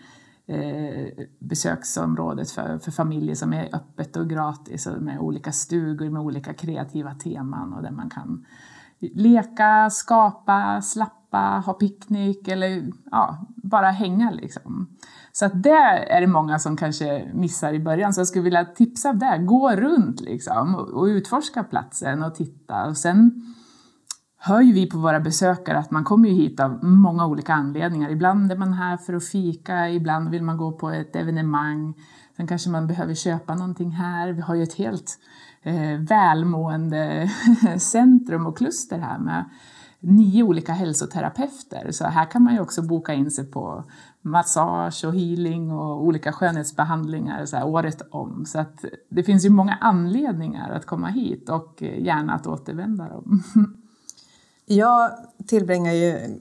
eh, 0.47 1.25
besöksområdet 1.39 2.51
för, 2.51 2.79
för 2.79 2.91
familjer 2.91 3.35
som 3.35 3.53
är 3.53 3.75
öppet 3.75 4.17
och 4.17 4.31
gratis 4.31 4.87
och 4.87 5.03
med 5.03 5.19
olika 5.19 5.53
stugor 5.53 6.11
med 6.11 6.23
olika 6.23 6.55
kreativa 6.55 7.15
teman 7.15 7.73
och 7.73 7.83
där 7.83 7.91
man 7.91 8.11
kan 8.11 8.47
leka, 9.01 9.91
skapa, 9.91 10.83
slappa, 10.83 11.22
ha 11.39 11.73
picknick 11.73 12.49
eller 12.49 12.93
ja, 13.11 13.47
bara 13.57 13.91
hänga 13.91 14.31
liksom. 14.31 14.89
Så 15.33 15.45
att 15.45 15.63
det 15.63 16.09
är 16.11 16.21
det 16.21 16.27
många 16.27 16.59
som 16.59 16.77
kanske 16.77 17.31
missar 17.35 17.73
i 17.73 17.81
början. 17.81 18.13
Så 18.13 18.21
jag 18.21 18.29
skulle 18.29 18.45
vilja 18.45 18.65
tipsa 18.65 19.11
om 19.11 19.19
det. 19.19 19.39
Gå 19.39 19.71
runt 19.71 20.21
liksom 20.21 20.75
och, 20.75 20.89
och 20.89 21.05
utforska 21.05 21.65
platsen 21.65 22.23
och 22.23 22.35
titta. 22.35 22.87
Och 22.87 22.97
sen 22.97 23.43
hör 24.39 24.61
ju 24.61 24.73
vi 24.73 24.87
på 24.87 24.99
våra 24.99 25.21
besökare 25.21 25.79
att 25.79 25.91
man 25.91 26.05
kommer 26.05 26.29
ju 26.29 26.35
hit 26.35 26.61
av 26.61 26.85
många 26.85 27.27
olika 27.27 27.55
anledningar. 27.55 28.11
Ibland 28.11 28.53
är 28.53 28.57
man 28.57 28.73
här 28.73 28.97
för 28.97 29.15
att 29.15 29.25
fika, 29.25 29.89
ibland 29.89 30.31
vill 30.31 30.43
man 30.43 30.57
gå 30.57 30.73
på 30.73 30.91
ett 30.91 31.17
evenemang. 31.17 31.95
Sen 32.37 32.47
kanske 32.47 32.71
man 32.71 32.87
behöver 32.87 33.15
köpa 33.15 33.55
någonting 33.55 33.91
här. 33.91 34.33
Vi 34.33 34.41
har 34.41 34.55
ju 34.55 34.63
ett 34.63 34.75
helt 34.75 35.19
eh, 35.63 35.99
välmående 35.99 37.31
centrum 37.79 38.47
och 38.47 38.59
kluster 38.59 38.99
här 38.99 39.19
med 39.19 39.45
nio 40.03 40.43
olika 40.43 40.73
hälsoterapeuter. 40.73 41.91
Så 41.91 42.05
här 42.05 42.31
kan 42.31 42.43
man 42.43 42.55
ju 42.55 42.61
också 42.61 42.83
boka 42.83 43.15
in 43.15 43.31
sig 43.31 43.51
på 43.51 43.85
massage 44.23 45.05
och 45.05 45.15
healing 45.15 45.73
och 45.73 46.03
olika 46.03 46.33
skönhetsbehandlingar 46.33 47.47
så 47.47 47.57
här, 47.57 47.67
året 47.67 48.03
om. 48.11 48.45
Så 48.47 48.59
att 48.59 48.85
det 49.09 49.23
finns 49.23 49.45
ju 49.45 49.51
många 49.51 49.79
anledningar 49.81 50.71
att 50.71 50.87
komma 50.87 51.09
hit 51.09 51.49
och 51.49 51.83
gärna 51.83 52.35
att 52.35 52.47
återvända. 52.47 53.09
Dem. 53.09 53.43
Jag 54.67 55.11
tillbringar 55.47 55.93
ju 55.93 56.41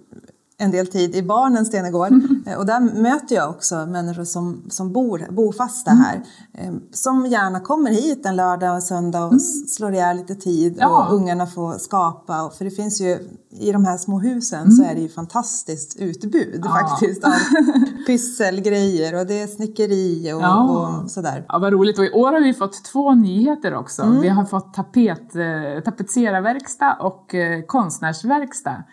en 0.61 0.71
del 0.71 0.87
tid 0.87 1.15
i 1.15 1.23
barnens 1.23 1.67
Stenegård. 1.67 2.11
Eh, 2.45 2.57
och 2.57 2.65
där 2.65 2.79
möter 2.79 3.35
jag 3.35 3.49
också 3.49 3.85
människor 3.85 4.23
som, 4.23 4.61
som 4.69 4.93
bor 4.93 5.27
bofasta 5.31 5.91
mm. 5.91 6.03
här. 6.03 6.23
Mm. 6.53 6.81
Som 6.91 7.25
gärna 7.25 7.59
kommer 7.59 7.91
hit 7.91 8.25
en 8.25 8.35
lördag 8.35 8.75
och 8.75 8.83
söndag 8.83 9.23
och 9.23 9.31
mm. 9.31 9.39
slår 9.67 9.93
ihjäl 9.93 10.17
lite 10.17 10.35
tid 10.35 10.77
ja. 10.79 11.07
och 11.07 11.15
ungarna 11.15 11.47
får 11.47 11.73
skapa. 11.73 12.51
För 12.57 12.65
det 12.65 12.71
finns 12.71 13.01
ju, 13.01 13.19
i 13.51 13.71
de 13.71 13.85
här 13.85 13.97
små 13.97 14.19
husen 14.19 14.59
mm. 14.59 14.71
så 14.71 14.83
är 14.83 14.95
det 14.95 15.01
ju 15.01 15.09
fantastiskt 15.09 15.95
utbud 15.99 16.61
ja. 16.63 16.69
faktiskt 16.69 17.23
av 17.23 17.31
pysselgrejer 18.07 19.19
och 19.19 19.27
det 19.27 19.41
är 19.41 19.47
snickeri 19.47 20.33
och, 20.33 20.41
ja. 20.41 20.63
och, 20.63 21.11
sådär. 21.11 21.45
Ja, 21.47 21.59
vad 21.59 21.73
roligt. 21.73 21.99
Och 21.99 22.05
i 22.05 22.11
år 22.11 22.31
har 22.31 22.41
vi 22.41 22.53
fått 22.53 22.83
två 22.83 23.13
nyheter 23.13 23.73
också. 23.73 24.01
Mm. 24.01 24.21
Vi 24.21 24.29
har 24.29 24.45
fått 24.45 24.73
tapet, 24.73 25.35
eh, 25.35 25.83
tapetserarverkstad 25.85 26.97
och 26.99 27.35
eh, 27.35 27.61
konstnärsverkstad. 27.65 28.83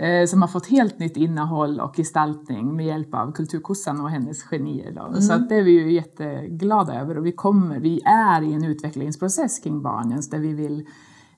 Eh, 0.00 0.26
som 0.26 0.42
har 0.42 0.48
fått 0.48 0.66
helt 0.66 0.98
nytt 0.98 1.16
innehåll 1.16 1.80
och 1.80 1.96
gestaltning 1.96 2.76
med 2.76 2.86
hjälp 2.86 3.14
av 3.14 3.32
Kulturkossan 3.32 4.00
och 4.00 4.10
hennes 4.10 4.42
genier. 4.42 4.90
Mm. 4.90 5.20
Så 5.20 5.36
det 5.36 5.54
är 5.54 5.62
vi 5.62 5.70
ju 5.70 5.92
jätteglada 5.92 7.00
över 7.00 7.18
och 7.18 7.26
vi 7.26 7.32
kommer, 7.32 7.78
vi 7.78 8.00
är 8.04 8.42
i 8.42 8.52
en 8.52 8.64
utvecklingsprocess 8.64 9.58
kring 9.58 9.82
Barnens 9.82 10.30
där 10.30 10.38
vi 10.38 10.52
vill 10.52 10.86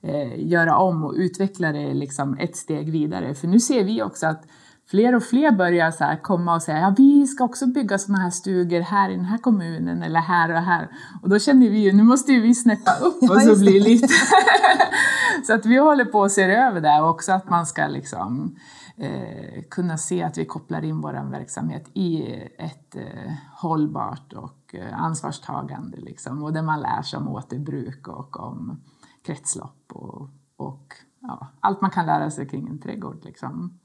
eh, 0.01 0.49
göra 0.49 0.77
om 0.77 1.05
och 1.05 1.13
utveckla 1.17 1.73
det 1.73 1.95
liksom 1.95 2.37
ett 2.39 2.57
steg 2.57 2.93
vidare. 2.93 3.35
För 3.35 3.49
nu 3.49 3.61
ser 3.61 3.85
vi 3.85 4.03
också 4.03 4.27
att 4.27 4.45
fler 4.87 5.15
och 5.15 5.23
fler 5.23 5.51
börjar 5.51 5.91
så 5.91 6.17
komma 6.23 6.55
och 6.55 6.63
säga 6.63 6.79
ja 6.79 6.95
vi 6.97 7.27
ska 7.27 7.45
också 7.45 7.67
bygga 7.67 7.99
sådana 7.99 8.23
här 8.23 8.31
stugor 8.31 8.81
här 8.81 9.11
i 9.11 9.17
den 9.17 9.25
här 9.25 9.39
kommunen 9.39 10.03
eller 10.03 10.21
här 10.21 10.51
och 10.53 10.63
här. 10.63 10.89
Och 11.23 11.29
då 11.29 11.39
känner 11.39 11.71
vi 11.71 11.79
ju 11.79 11.93
nu 11.93 12.03
måste 12.03 12.33
ju 12.33 12.41
vi 12.41 12.55
snäppa 12.55 12.93
upp 13.01 13.23
och 13.31 13.43
så 13.43 13.59
bli 13.59 13.81
lite... 13.81 14.09
så 15.47 15.55
att 15.55 15.67
vi 15.67 15.77
håller 15.77 16.05
på 16.05 16.25
att 16.25 16.33
se 16.33 16.43
över 16.43 16.81
det 16.81 17.01
och 17.01 17.11
också 17.11 17.33
att 17.33 17.51
man 17.51 17.67
ska 17.67 17.87
liksom 17.87 18.57
eh, 18.97 19.63
kunna 19.71 19.99
se 19.99 20.23
att 20.23 20.39
vi 20.39 20.45
kopplar 20.45 20.85
in 20.85 21.01
vår 21.01 21.31
verksamhet 21.31 21.91
i 21.95 22.33
ett 22.59 22.97
eh, 22.97 23.33
hållbart 23.53 24.33
och 24.33 24.75
eh, 24.75 25.03
ansvarstagande 25.03 25.97
liksom. 26.01 26.43
Och 26.43 26.53
där 26.53 26.63
man 26.63 26.81
lär 26.81 27.03
sig 27.03 27.17
om 27.17 27.29
återbruk 27.29 28.09
och 28.09 28.41
om 28.41 28.81
kretslopp 29.27 29.93
och, 29.93 30.29
och 30.57 30.95
ja, 31.21 31.49
allt 31.61 31.81
man 31.81 31.91
kan 31.91 32.07
lära 32.07 32.31
sig 32.31 32.49
kring 32.49 32.69
en 32.69 32.81
trädgård 32.81 33.25
liksom. 33.25 33.79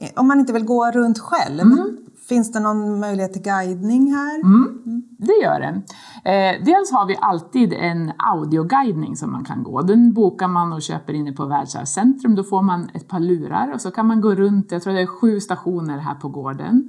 Eh, 0.00 0.08
om 0.16 0.28
man 0.28 0.40
inte 0.40 0.52
vill 0.52 0.64
gå 0.64 0.90
runt 0.90 1.18
själv, 1.18 1.60
mm. 1.60 1.96
finns 2.28 2.52
det 2.52 2.60
någon 2.60 3.00
möjlighet 3.00 3.32
till 3.32 3.42
guidning 3.42 4.12
här? 4.12 4.40
Mm. 4.44 4.82
Det 5.18 5.42
gör 5.42 5.60
det. 5.60 5.82
Eh, 6.30 6.64
dels 6.64 6.92
har 6.92 7.06
vi 7.06 7.16
alltid 7.20 7.72
en 7.72 8.12
audioguidning 8.18 9.16
som 9.16 9.32
man 9.32 9.44
kan 9.44 9.62
gå. 9.62 9.82
Den 9.82 10.12
bokar 10.12 10.48
man 10.48 10.72
och 10.72 10.82
köper 10.82 11.12
inne 11.12 11.32
på 11.32 11.46
Världsarvscentrum. 11.46 12.34
Då 12.34 12.44
får 12.44 12.62
man 12.62 12.88
ett 12.94 13.08
par 13.08 13.20
lurar 13.20 13.72
och 13.74 13.80
så 13.80 13.90
kan 13.90 14.06
man 14.06 14.20
gå 14.20 14.34
runt, 14.34 14.72
jag 14.72 14.82
tror 14.82 14.92
det 14.92 15.02
är 15.02 15.06
sju 15.06 15.40
stationer 15.40 15.98
här 15.98 16.14
på 16.14 16.28
gården. 16.28 16.88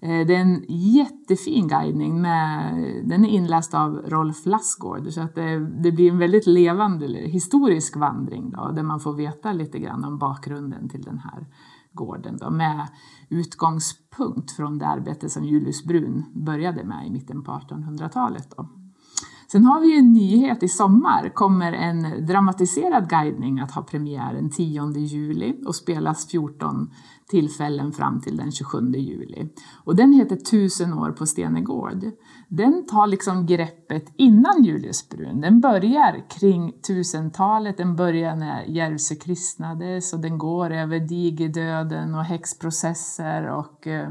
Eh, 0.00 0.26
det 0.26 0.34
är 0.34 0.40
en 0.40 0.64
jättefin 0.68 1.68
guidning, 1.68 2.20
med, 2.20 2.74
den 3.04 3.24
är 3.24 3.28
inläst 3.28 3.74
av 3.74 4.02
Rolf 4.06 4.46
Lassgård 4.46 5.12
så 5.12 5.20
att 5.20 5.34
det, 5.34 5.58
det, 5.58 5.92
blir 5.92 6.10
en 6.10 6.18
väldigt 6.18 6.46
levande 6.46 7.06
historisk 7.06 7.96
vandring 7.96 8.50
då, 8.50 8.70
där 8.74 8.82
man 8.82 9.00
får 9.00 9.12
veta 9.12 9.52
lite 9.52 9.78
grann 9.78 10.04
om 10.04 10.18
bakgrunden 10.18 10.88
till 10.88 11.02
den 11.02 11.18
här 11.18 11.46
gården 11.92 12.36
då, 12.36 12.50
med 12.50 12.88
utgångspunkt 13.28 14.50
från 14.50 14.78
det 14.78 14.86
arbete 14.86 15.28
som 15.28 15.44
Julius 15.44 15.84
Brun 15.84 16.24
började 16.34 16.84
med 16.84 17.06
i 17.06 17.10
mitten 17.10 17.44
på 17.44 17.52
1800-talet. 17.52 18.54
Sen 19.52 19.64
har 19.64 19.80
vi 19.80 19.98
en 19.98 20.12
nyhet 20.12 20.62
i 20.62 20.68
sommar, 20.68 21.30
kommer 21.34 21.72
en 21.72 22.26
dramatiserad 22.26 23.08
guidning 23.08 23.60
att 23.60 23.70
ha 23.70 23.82
premiär 23.82 24.34
den 24.34 24.50
10 24.50 24.92
juli 24.92 25.60
och 25.66 25.74
spelas 25.74 26.26
14 26.26 26.90
tillfällen 27.28 27.92
fram 27.92 28.20
till 28.20 28.36
den 28.36 28.52
27 28.52 28.92
juli. 28.92 29.48
Och 29.84 29.96
den 29.96 30.12
heter 30.12 30.36
Tusen 30.36 30.92
år 30.92 31.10
på 31.10 31.26
Stenegård. 31.26 32.04
Den 32.48 32.86
tar 32.86 33.06
liksom 33.06 33.46
greppet 33.46 34.12
innan 34.16 34.64
Julius 34.64 35.08
Brun. 35.08 35.40
Den 35.40 35.60
börjar 35.60 36.30
kring 36.30 36.72
1000-talet, 36.72 37.76
den 37.76 37.96
börjar 37.96 38.36
när 38.36 38.64
Järvsö 38.64 39.14
kristnades 39.14 40.12
och 40.12 40.20
den 40.20 40.38
går 40.38 40.70
över 40.70 41.00
digerdöden 41.00 42.14
och 42.14 42.24
häxprocesser 42.24 43.50
och 43.50 43.86
eh, 43.86 44.10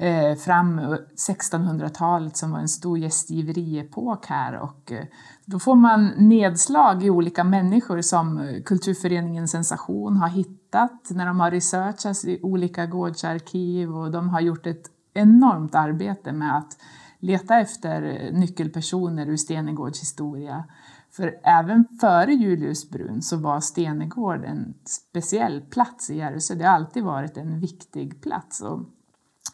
Eh, 0.00 0.34
fram 0.36 0.80
1600-talet 1.28 2.36
som 2.36 2.50
var 2.50 2.58
en 2.58 2.68
stor 2.68 2.98
gästgiveriepok 2.98 4.26
här 4.26 4.58
och 4.58 4.92
eh, 4.92 5.04
då 5.44 5.58
får 5.58 5.74
man 5.74 6.06
nedslag 6.16 7.04
i 7.04 7.10
olika 7.10 7.44
människor 7.44 8.00
som 8.00 8.38
eh, 8.38 8.62
Kulturföreningen 8.62 9.48
Sensation 9.48 10.16
har 10.16 10.28
hittat 10.28 11.10
när 11.10 11.26
de 11.26 11.40
har 11.40 11.50
researchat 11.50 12.24
i 12.24 12.40
olika 12.42 12.86
gårdsarkiv 12.86 13.96
och 13.96 14.10
de 14.10 14.28
har 14.28 14.40
gjort 14.40 14.66
ett 14.66 14.86
enormt 15.14 15.74
arbete 15.74 16.32
med 16.32 16.56
att 16.56 16.76
leta 17.18 17.60
efter 17.60 18.02
eh, 18.02 18.38
nyckelpersoner 18.38 19.26
ur 19.26 19.36
Stenegårds 19.36 20.02
historia. 20.02 20.64
För 21.10 21.40
även 21.42 21.84
före 22.00 22.32
Julius 22.32 22.90
Brun 22.90 23.22
så 23.22 23.36
var 23.36 23.60
Stenegård 23.60 24.44
en 24.44 24.74
speciell 24.84 25.60
plats 25.60 26.10
i 26.10 26.16
Järvsö. 26.16 26.54
Det 26.54 26.64
har 26.64 26.74
alltid 26.74 27.04
varit 27.04 27.36
en 27.36 27.60
viktig 27.60 28.22
plats. 28.22 28.60
Och 28.60 28.80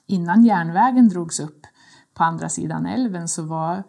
innan 0.06 0.44
järnvägen 0.44 1.08
drogs 1.08 1.40
upp 1.40 1.66
på 2.14 2.24
andra 2.24 2.48
sidan 2.48 2.86
älven 2.86 3.28
så 3.28 3.42
var 3.42 3.82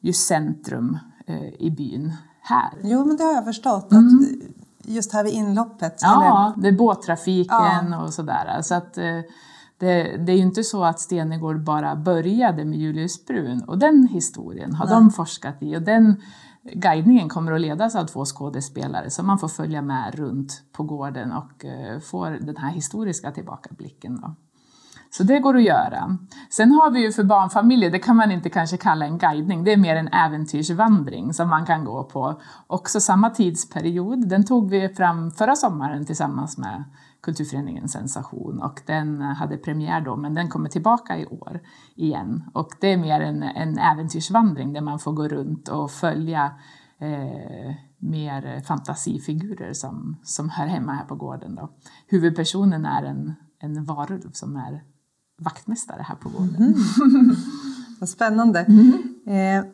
ju 0.00 0.12
centrum 0.12 0.98
eh, 1.26 1.48
i 1.58 1.70
byn 1.70 2.12
här. 2.40 2.70
Jo, 2.82 3.04
men 3.04 3.16
det 3.16 3.24
har 3.24 3.32
jag 3.32 3.44
förstått. 3.44 3.92
Mm. 3.92 4.06
Att 4.06 4.56
just 4.88 5.12
här 5.12 5.24
vid 5.24 5.32
inloppet. 5.32 5.98
Ja, 6.02 6.52
eller? 6.56 6.62
det 6.62 6.68
är 6.68 6.78
båttrafiken 6.78 7.90
ja. 7.90 8.04
och 8.04 8.14
sådär. 8.14 8.62
Så 8.62 8.74
att, 8.74 8.98
eh, 8.98 9.20
det, 9.78 10.16
det, 10.16 10.32
är 10.32 10.36
ju 10.36 10.42
inte 10.42 10.64
så 10.64 10.84
att 10.84 11.00
Stenegård 11.00 11.64
bara 11.64 11.96
började 11.96 12.64
med 12.64 12.78
Julius 12.78 13.26
Brun 13.26 13.62
och 13.62 13.78
den 13.78 14.08
historien 14.08 14.74
har 14.74 14.86
Nej. 14.86 14.94
de 14.94 15.10
forskat 15.10 15.56
i 15.60 15.76
och 15.76 15.82
den 15.82 16.22
guidningen 16.74 17.28
kommer 17.28 17.52
att 17.52 17.60
ledas 17.60 17.96
av 17.96 18.06
två 18.06 18.24
skådespelare 18.24 19.10
så 19.10 19.22
man 19.22 19.38
får 19.38 19.48
följa 19.48 19.82
med 19.82 20.14
runt 20.14 20.62
på 20.72 20.82
gården 20.82 21.32
och 21.32 21.64
uh, 21.64 22.00
får 22.00 22.30
den 22.30 22.56
här 22.56 22.70
historiska 22.70 23.30
tillbakablicken. 23.30 24.20
Då. 24.20 24.34
Så 25.10 25.22
det 25.22 25.38
går 25.38 25.56
att 25.56 25.62
göra. 25.62 26.18
Sen 26.50 26.70
har 26.70 26.90
vi 26.90 27.00
ju 27.00 27.12
för 27.12 27.24
barnfamiljer, 27.24 27.90
det 27.90 27.98
kan 27.98 28.16
man 28.16 28.30
inte 28.30 28.50
kanske 28.50 28.76
kalla 28.76 29.06
en 29.06 29.18
guidning, 29.18 29.64
det 29.64 29.72
är 29.72 29.76
mer 29.76 29.96
en 29.96 30.08
äventyrsvandring 30.08 31.32
som 31.32 31.48
man 31.48 31.66
kan 31.66 31.84
gå 31.84 32.04
på. 32.04 32.40
Också 32.66 33.00
samma 33.00 33.30
tidsperiod, 33.30 34.28
den 34.28 34.44
tog 34.44 34.70
vi 34.70 34.88
fram 34.88 35.30
förra 35.30 35.56
sommaren 35.56 36.06
tillsammans 36.06 36.58
med 36.58 36.84
Kulturföreningen 37.22 37.88
Sensation 37.88 38.62
och 38.62 38.80
den 38.86 39.20
hade 39.20 39.56
premiär 39.56 40.00
då 40.00 40.16
men 40.16 40.34
den 40.34 40.48
kommer 40.48 40.68
tillbaka 40.68 41.18
i 41.18 41.26
år 41.26 41.60
igen. 41.94 42.44
Och 42.54 42.68
det 42.80 42.92
är 42.92 42.96
mer 42.96 43.20
en, 43.20 43.42
en 43.42 43.78
äventyrsvandring 43.78 44.72
där 44.72 44.80
man 44.80 44.98
får 44.98 45.12
gå 45.12 45.28
runt 45.28 45.68
och 45.68 45.90
följa 45.90 46.44
eh, 46.98 47.74
mer 47.98 48.60
fantasifigurer 48.60 49.72
som, 49.72 50.16
som 50.22 50.48
hör 50.48 50.66
hemma 50.66 50.92
här 50.92 51.04
på 51.04 51.14
gården. 51.14 51.54
Då. 51.54 51.70
Huvudpersonen 52.06 52.86
är 52.86 53.02
en, 53.02 53.34
en 53.58 53.84
varulv 53.84 54.30
som 54.32 54.56
är 54.56 54.84
vaktmästare 55.36 56.02
här 56.02 56.16
på 56.16 56.28
gården. 56.28 56.56
Mm. 56.56 57.36
Vad 58.00 58.08
spännande. 58.08 58.60
Mm. 58.60 59.02
Eh, 59.26 59.70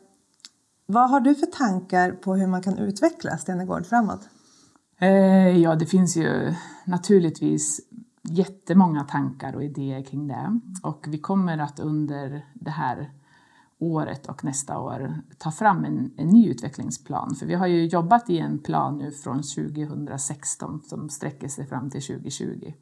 vad 0.87 1.11
har 1.11 1.21
du 1.21 1.35
för 1.35 1.47
tankar 1.47 2.13
på 2.13 2.35
hur 2.35 2.47
man 2.47 2.63
kan 2.63 2.79
utveckla 2.79 3.39
Stenegård 3.39 3.87
framåt? 3.87 4.29
Eh, 4.99 5.59
ja, 5.59 5.75
det 5.75 5.87
finns 5.87 6.17
ju 6.17 6.55
naturligtvis 6.85 7.81
jättemånga 8.23 9.05
tankar 9.05 9.57
och 9.57 9.65
idéer 9.65 10.03
kring 10.03 10.29
det. 10.29 10.61
Och 10.83 11.07
vi 11.09 11.19
kommer 11.19 11.59
att 11.59 11.81
under 11.81 12.47
det 12.55 12.71
här 12.71 13.13
året 13.79 14.27
och 14.27 14.45
nästa 14.45 14.79
år 14.79 15.15
ta 15.39 15.51
fram 15.51 15.85
en, 15.85 16.11
en, 16.17 16.29
ny 16.29 16.51
utvecklingsplan. 16.51 17.35
För 17.35 17.47
vi 17.47 17.55
har 17.55 17.67
ju 17.67 17.87
jobbat 17.87 18.31
i 18.31 18.39
en 18.39 18.59
plan 18.59 18.99
nu 18.99 19.11
från 19.13 19.43
2016 19.43 20.83
som 20.85 21.09
sträcker 21.09 21.49
sig 21.49 21.67
fram 21.67 21.91
till 21.91 22.03
2020. 22.03 22.73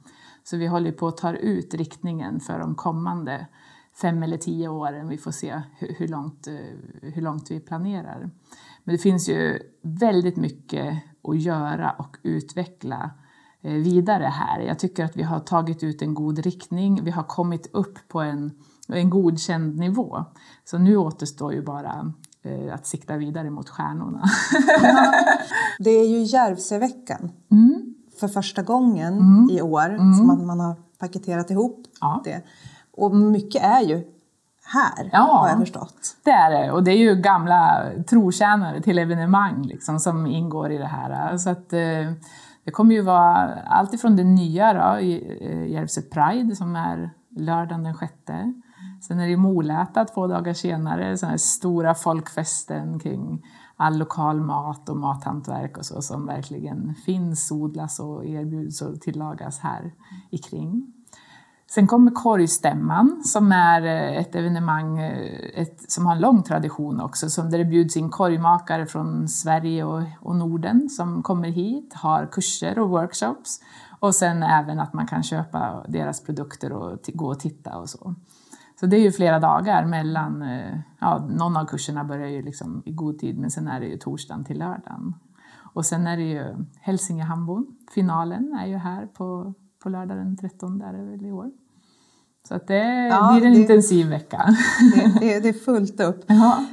Så 0.44 0.56
vi 0.56 0.66
håller 0.66 0.92
på 0.92 1.08
att 1.08 1.16
ta 1.16 1.32
ut 1.32 1.74
riktningen 1.74 2.40
för 2.40 2.58
de 2.58 2.74
kommande 2.74 3.46
fem 4.00 4.22
eller 4.22 4.36
tio 4.36 4.68
åren. 4.68 5.08
Vi 5.08 5.18
får 5.18 5.30
se 5.30 5.62
hur, 5.78 6.08
långt, 6.08 6.46
eh, 6.46 7.10
hur 7.12 7.22
långt 7.22 7.50
vi 7.50 7.60
planerar. 7.60 8.30
Men 8.84 8.94
det 8.94 8.98
finns 8.98 9.28
ju 9.28 9.58
väldigt 9.82 10.36
mycket 10.36 11.02
att 11.22 11.40
göra 11.40 11.90
och 11.90 12.16
utveckla 12.22 13.10
eh, 13.62 13.72
vidare 13.72 14.24
här. 14.24 14.60
Jag 14.60 14.78
tycker 14.78 15.04
att 15.04 15.16
vi 15.16 15.22
har 15.22 15.40
tagit 15.40 15.82
ut 15.82 16.02
en 16.02 16.14
god 16.14 16.38
riktning. 16.38 17.04
Vi 17.04 17.10
har 17.10 17.22
kommit 17.22 17.70
upp 17.72 18.08
på 18.08 18.20
en, 18.20 18.50
en 18.88 19.10
godkänd 19.10 19.78
nivå. 19.78 20.24
Så 20.64 20.78
nu 20.78 20.96
återstår 20.96 21.52
ju 21.52 21.62
bara 21.62 22.12
eh, 22.42 22.74
att 22.74 22.86
sikta 22.86 23.16
vidare 23.16 23.50
mot 23.50 23.68
stjärnorna. 23.68 24.24
det 25.78 25.90
är 25.90 26.08
ju 26.08 26.22
Järvsöveckan 26.22 27.32
mm. 27.50 27.94
För 28.20 28.28
första 28.28 28.62
gången 28.62 29.18
mm. 29.18 29.50
i 29.50 29.62
år 29.62 29.88
mm. 29.88 30.14
som 30.14 30.30
att 30.30 30.40
man 30.40 30.60
har 30.60 30.74
paketerat 30.98 31.50
ihop 31.50 31.82
ja. 32.00 32.20
det. 32.24 32.42
Och 32.96 33.14
mycket 33.16 33.62
är 33.62 33.80
ju 33.80 34.04
här, 34.64 35.10
ja, 35.12 35.18
har 35.18 35.48
jag 35.48 35.58
förstått. 35.58 36.16
det 36.24 36.30
är 36.30 36.50
det. 36.50 36.72
Och 36.72 36.84
det 36.84 36.90
är 36.90 36.98
ju 36.98 37.14
gamla 37.14 37.82
trotjänare 38.08 38.80
till 38.80 38.98
evenemang 38.98 39.62
liksom, 39.62 40.00
som 40.00 40.26
ingår 40.26 40.72
i 40.72 40.78
det 40.78 40.86
här. 40.86 41.36
Så 41.36 41.50
att, 41.50 41.72
eh, 41.72 42.12
det 42.64 42.70
kommer 42.72 42.94
ju 42.94 43.02
vara 43.02 43.54
allt 43.66 43.94
ifrån 43.94 44.16
det 44.16 44.24
nya 44.24 44.72
då, 44.72 44.96
eh, 44.96 45.66
Järvsö 45.66 46.00
Pride 46.02 46.56
som 46.56 46.76
är 46.76 47.10
lördagen 47.36 47.84
den 47.84 47.94
sjätte. 47.94 48.52
Sen 49.02 49.20
är 49.20 49.28
det 49.28 49.36
Moläta 49.36 50.04
två 50.04 50.26
dagar 50.26 50.52
senare, 50.52 51.16
här 51.22 51.36
stora 51.36 51.94
folkfesten 51.94 52.98
kring 52.98 53.42
all 53.80 53.98
lokal 53.98 54.40
mat 54.40 54.88
och 54.88 54.96
mathantverk 54.96 55.78
och 55.78 55.86
så 55.86 56.02
som 56.02 56.26
verkligen 56.26 56.94
finns, 56.94 57.50
odlas 57.50 58.00
och 58.00 58.26
erbjuds 58.26 58.82
och 58.82 59.00
tillagas 59.00 59.58
här 59.58 59.92
i 60.30 60.38
kring. 60.38 60.92
Sen 61.70 61.86
kommer 61.86 62.10
korgstämman 62.10 63.22
som 63.24 63.52
är 63.52 63.82
eh, 63.82 64.16
ett 64.16 64.34
evenemang 64.34 64.98
eh, 64.98 65.60
ett, 65.60 65.92
som 65.92 66.06
har 66.06 66.14
en 66.14 66.20
lång 66.20 66.42
tradition 66.42 67.00
också, 67.00 67.30
som 67.30 67.50
där 67.50 67.58
det 67.58 67.64
bjuds 67.64 67.96
in 67.96 68.10
korgmakare 68.10 68.86
från 68.86 69.28
Sverige 69.28 69.84
och, 69.84 70.02
och 70.20 70.36
Norden 70.36 70.88
som 70.88 71.22
kommer 71.22 71.48
hit, 71.48 71.94
har 71.94 72.26
kurser 72.26 72.78
och 72.78 72.90
workshops 72.90 73.60
och 74.00 74.14
sen 74.14 74.42
även 74.42 74.80
att 74.80 74.92
man 74.92 75.06
kan 75.06 75.22
köpa 75.22 75.84
deras 75.88 76.22
produkter 76.22 76.72
och 76.72 76.98
gå 77.14 77.26
och 77.26 77.40
titta 77.40 77.78
och 77.78 77.88
så. 77.88 78.14
Så 78.80 78.86
det 78.86 78.96
är 78.96 79.00
ju 79.00 79.12
flera 79.12 79.38
dagar 79.38 79.86
mellan, 79.86 80.42
eh, 80.42 80.78
ja, 81.00 81.28
någon 81.30 81.56
av 81.56 81.64
kurserna 81.64 82.04
börjar 82.04 82.28
ju 82.28 82.42
liksom 82.42 82.82
i 82.86 82.92
god 82.92 83.18
tid 83.18 83.38
men 83.38 83.50
sen 83.50 83.68
är 83.68 83.80
det 83.80 83.86
ju 83.86 83.98
torsdagen 83.98 84.44
till 84.44 84.58
lördagen. 84.58 85.14
Och 85.74 85.86
sen 85.86 86.06
är 86.06 86.16
det 86.16 86.22
ju 86.22 86.66
Hälsingehambon, 86.80 87.66
finalen 87.94 88.58
är 88.60 88.66
ju 88.66 88.76
här 88.76 89.06
på, 89.06 89.54
på 89.82 89.88
lördag 89.88 90.16
den 90.16 90.36
13 90.36 90.82
är 90.82 90.92
det 90.92 91.02
väl 91.02 91.26
i 91.26 91.32
år. 91.32 91.50
Så 92.48 92.54
att 92.54 92.66
det 92.66 93.06
ja, 93.06 93.32
blir 93.32 93.46
en 93.46 93.52
det, 93.52 93.60
intensiv 93.60 94.06
vecka. 94.06 94.56
Det, 94.94 95.20
det, 95.20 95.40
det 95.40 95.48
är 95.48 95.52
fullt 95.52 96.00
upp. 96.00 96.24
Ja. 96.26 96.66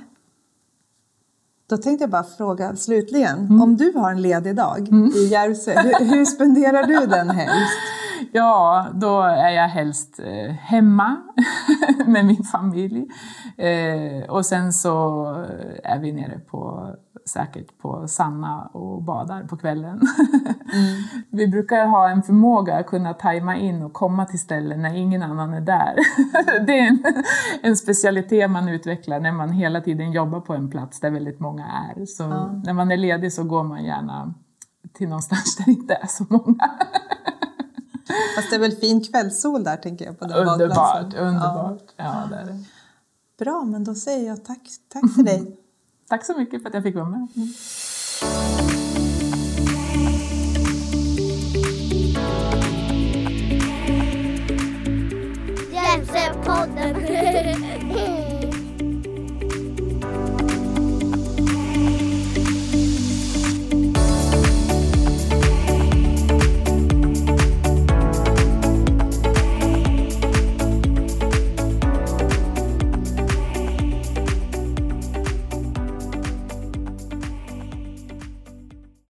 Då 1.70 1.78
tänkte 1.78 2.04
jag 2.04 2.12
bara 2.12 2.24
fråga 2.24 2.76
slutligen, 2.76 3.40
mm. 3.40 3.62
om 3.62 3.78
du 3.78 3.94
har 3.96 4.12
en 4.12 4.22
ledig 4.22 4.56
dag 4.56 4.88
mm. 4.88 5.12
i 5.16 5.28
Järvsö, 5.28 5.82
hur, 5.82 6.06
hur 6.06 6.26
spenderar 6.26 6.84
du 6.84 7.08
den 7.08 7.30
helst? 7.30 7.97
Ja, 8.32 8.88
då 8.94 9.22
är 9.22 9.50
jag 9.50 9.68
helst 9.68 10.20
eh, 10.20 10.54
hemma 10.54 11.18
med 12.06 12.26
min 12.26 12.44
familj. 12.44 13.08
Eh, 13.58 14.30
och 14.30 14.46
sen 14.46 14.74
så 14.74 15.26
är 15.84 16.00
vi 16.00 16.12
nere 16.12 16.40
på 16.40 16.90
säkert 17.28 17.78
på 17.78 18.08
Sanna 18.08 18.70
och 18.74 19.04
badar 19.04 19.44
på 19.44 19.58
kvällen. 19.58 20.02
Mm. 20.74 21.04
vi 21.32 21.48
brukar 21.48 21.86
ha 21.86 22.10
en 22.10 22.24
förmåga 22.24 22.78
att 22.78 22.88
kunna 22.88 23.14
tajma 23.14 23.58
in 23.58 23.82
och 23.82 23.94
komma 23.94 24.26
till 24.26 24.40
ställen 24.40 24.82
när 24.82 24.96
ingen 24.96 25.24
annan 25.24 25.54
är 25.54 25.62
där. 25.62 25.96
det 26.66 26.80
är 26.80 26.88
en, 26.88 27.04
en 27.62 27.76
specialitet 27.76 28.52
man 28.52 28.70
utvecklar 28.70 29.20
när 29.20 29.32
man 29.32 29.52
hela 29.52 29.82
tiden 29.82 30.12
jobbar 30.12 30.40
på 30.40 30.54
en 30.54 30.70
plats 30.70 31.00
där 31.00 31.12
väldigt 31.12 31.40
många 31.40 31.66
är. 31.66 32.06
Så 32.06 32.24
mm. 32.24 32.62
när 32.62 32.74
man 32.74 32.92
är 32.92 32.98
ledig 32.98 33.34
så 33.34 33.44
går 33.44 33.64
man 33.64 33.84
gärna 33.84 34.34
till 34.94 35.10
någonstans 35.10 35.56
där 35.56 35.66
det 35.66 35.72
inte 35.72 35.94
är 35.94 36.08
så 36.08 36.26
många. 36.30 36.70
Fast 38.36 38.50
det 38.50 38.56
är 38.56 38.60
väl 38.60 38.72
fin 38.72 39.04
kvällssol 39.04 39.64
där 39.64 39.78
tänker 39.78 40.06
jag 40.06 40.20
på 40.20 40.26
den 40.26 40.38
Underbart, 40.38 41.14
underbart. 41.14 41.84
Ja. 41.98 42.04
ja. 42.06 42.28
det 42.30 42.36
är 42.36 42.46
det. 42.46 42.64
Bra, 43.38 43.64
men 43.64 43.84
då 43.84 43.96
säger 43.96 44.28
jag 44.28 44.46
tack, 44.46 44.70
tack 44.94 45.16
till 45.16 45.26
dig. 45.26 45.58
tack 46.10 46.26
så 46.26 46.38
mycket 46.38 46.62
för 46.62 46.70
att 46.70 46.74
jag 46.74 46.84
fick 46.84 46.96
vara 46.96 47.10
med. 47.10 47.28
Mm. 47.36 47.48
Jämställdhetspodden 55.74 56.96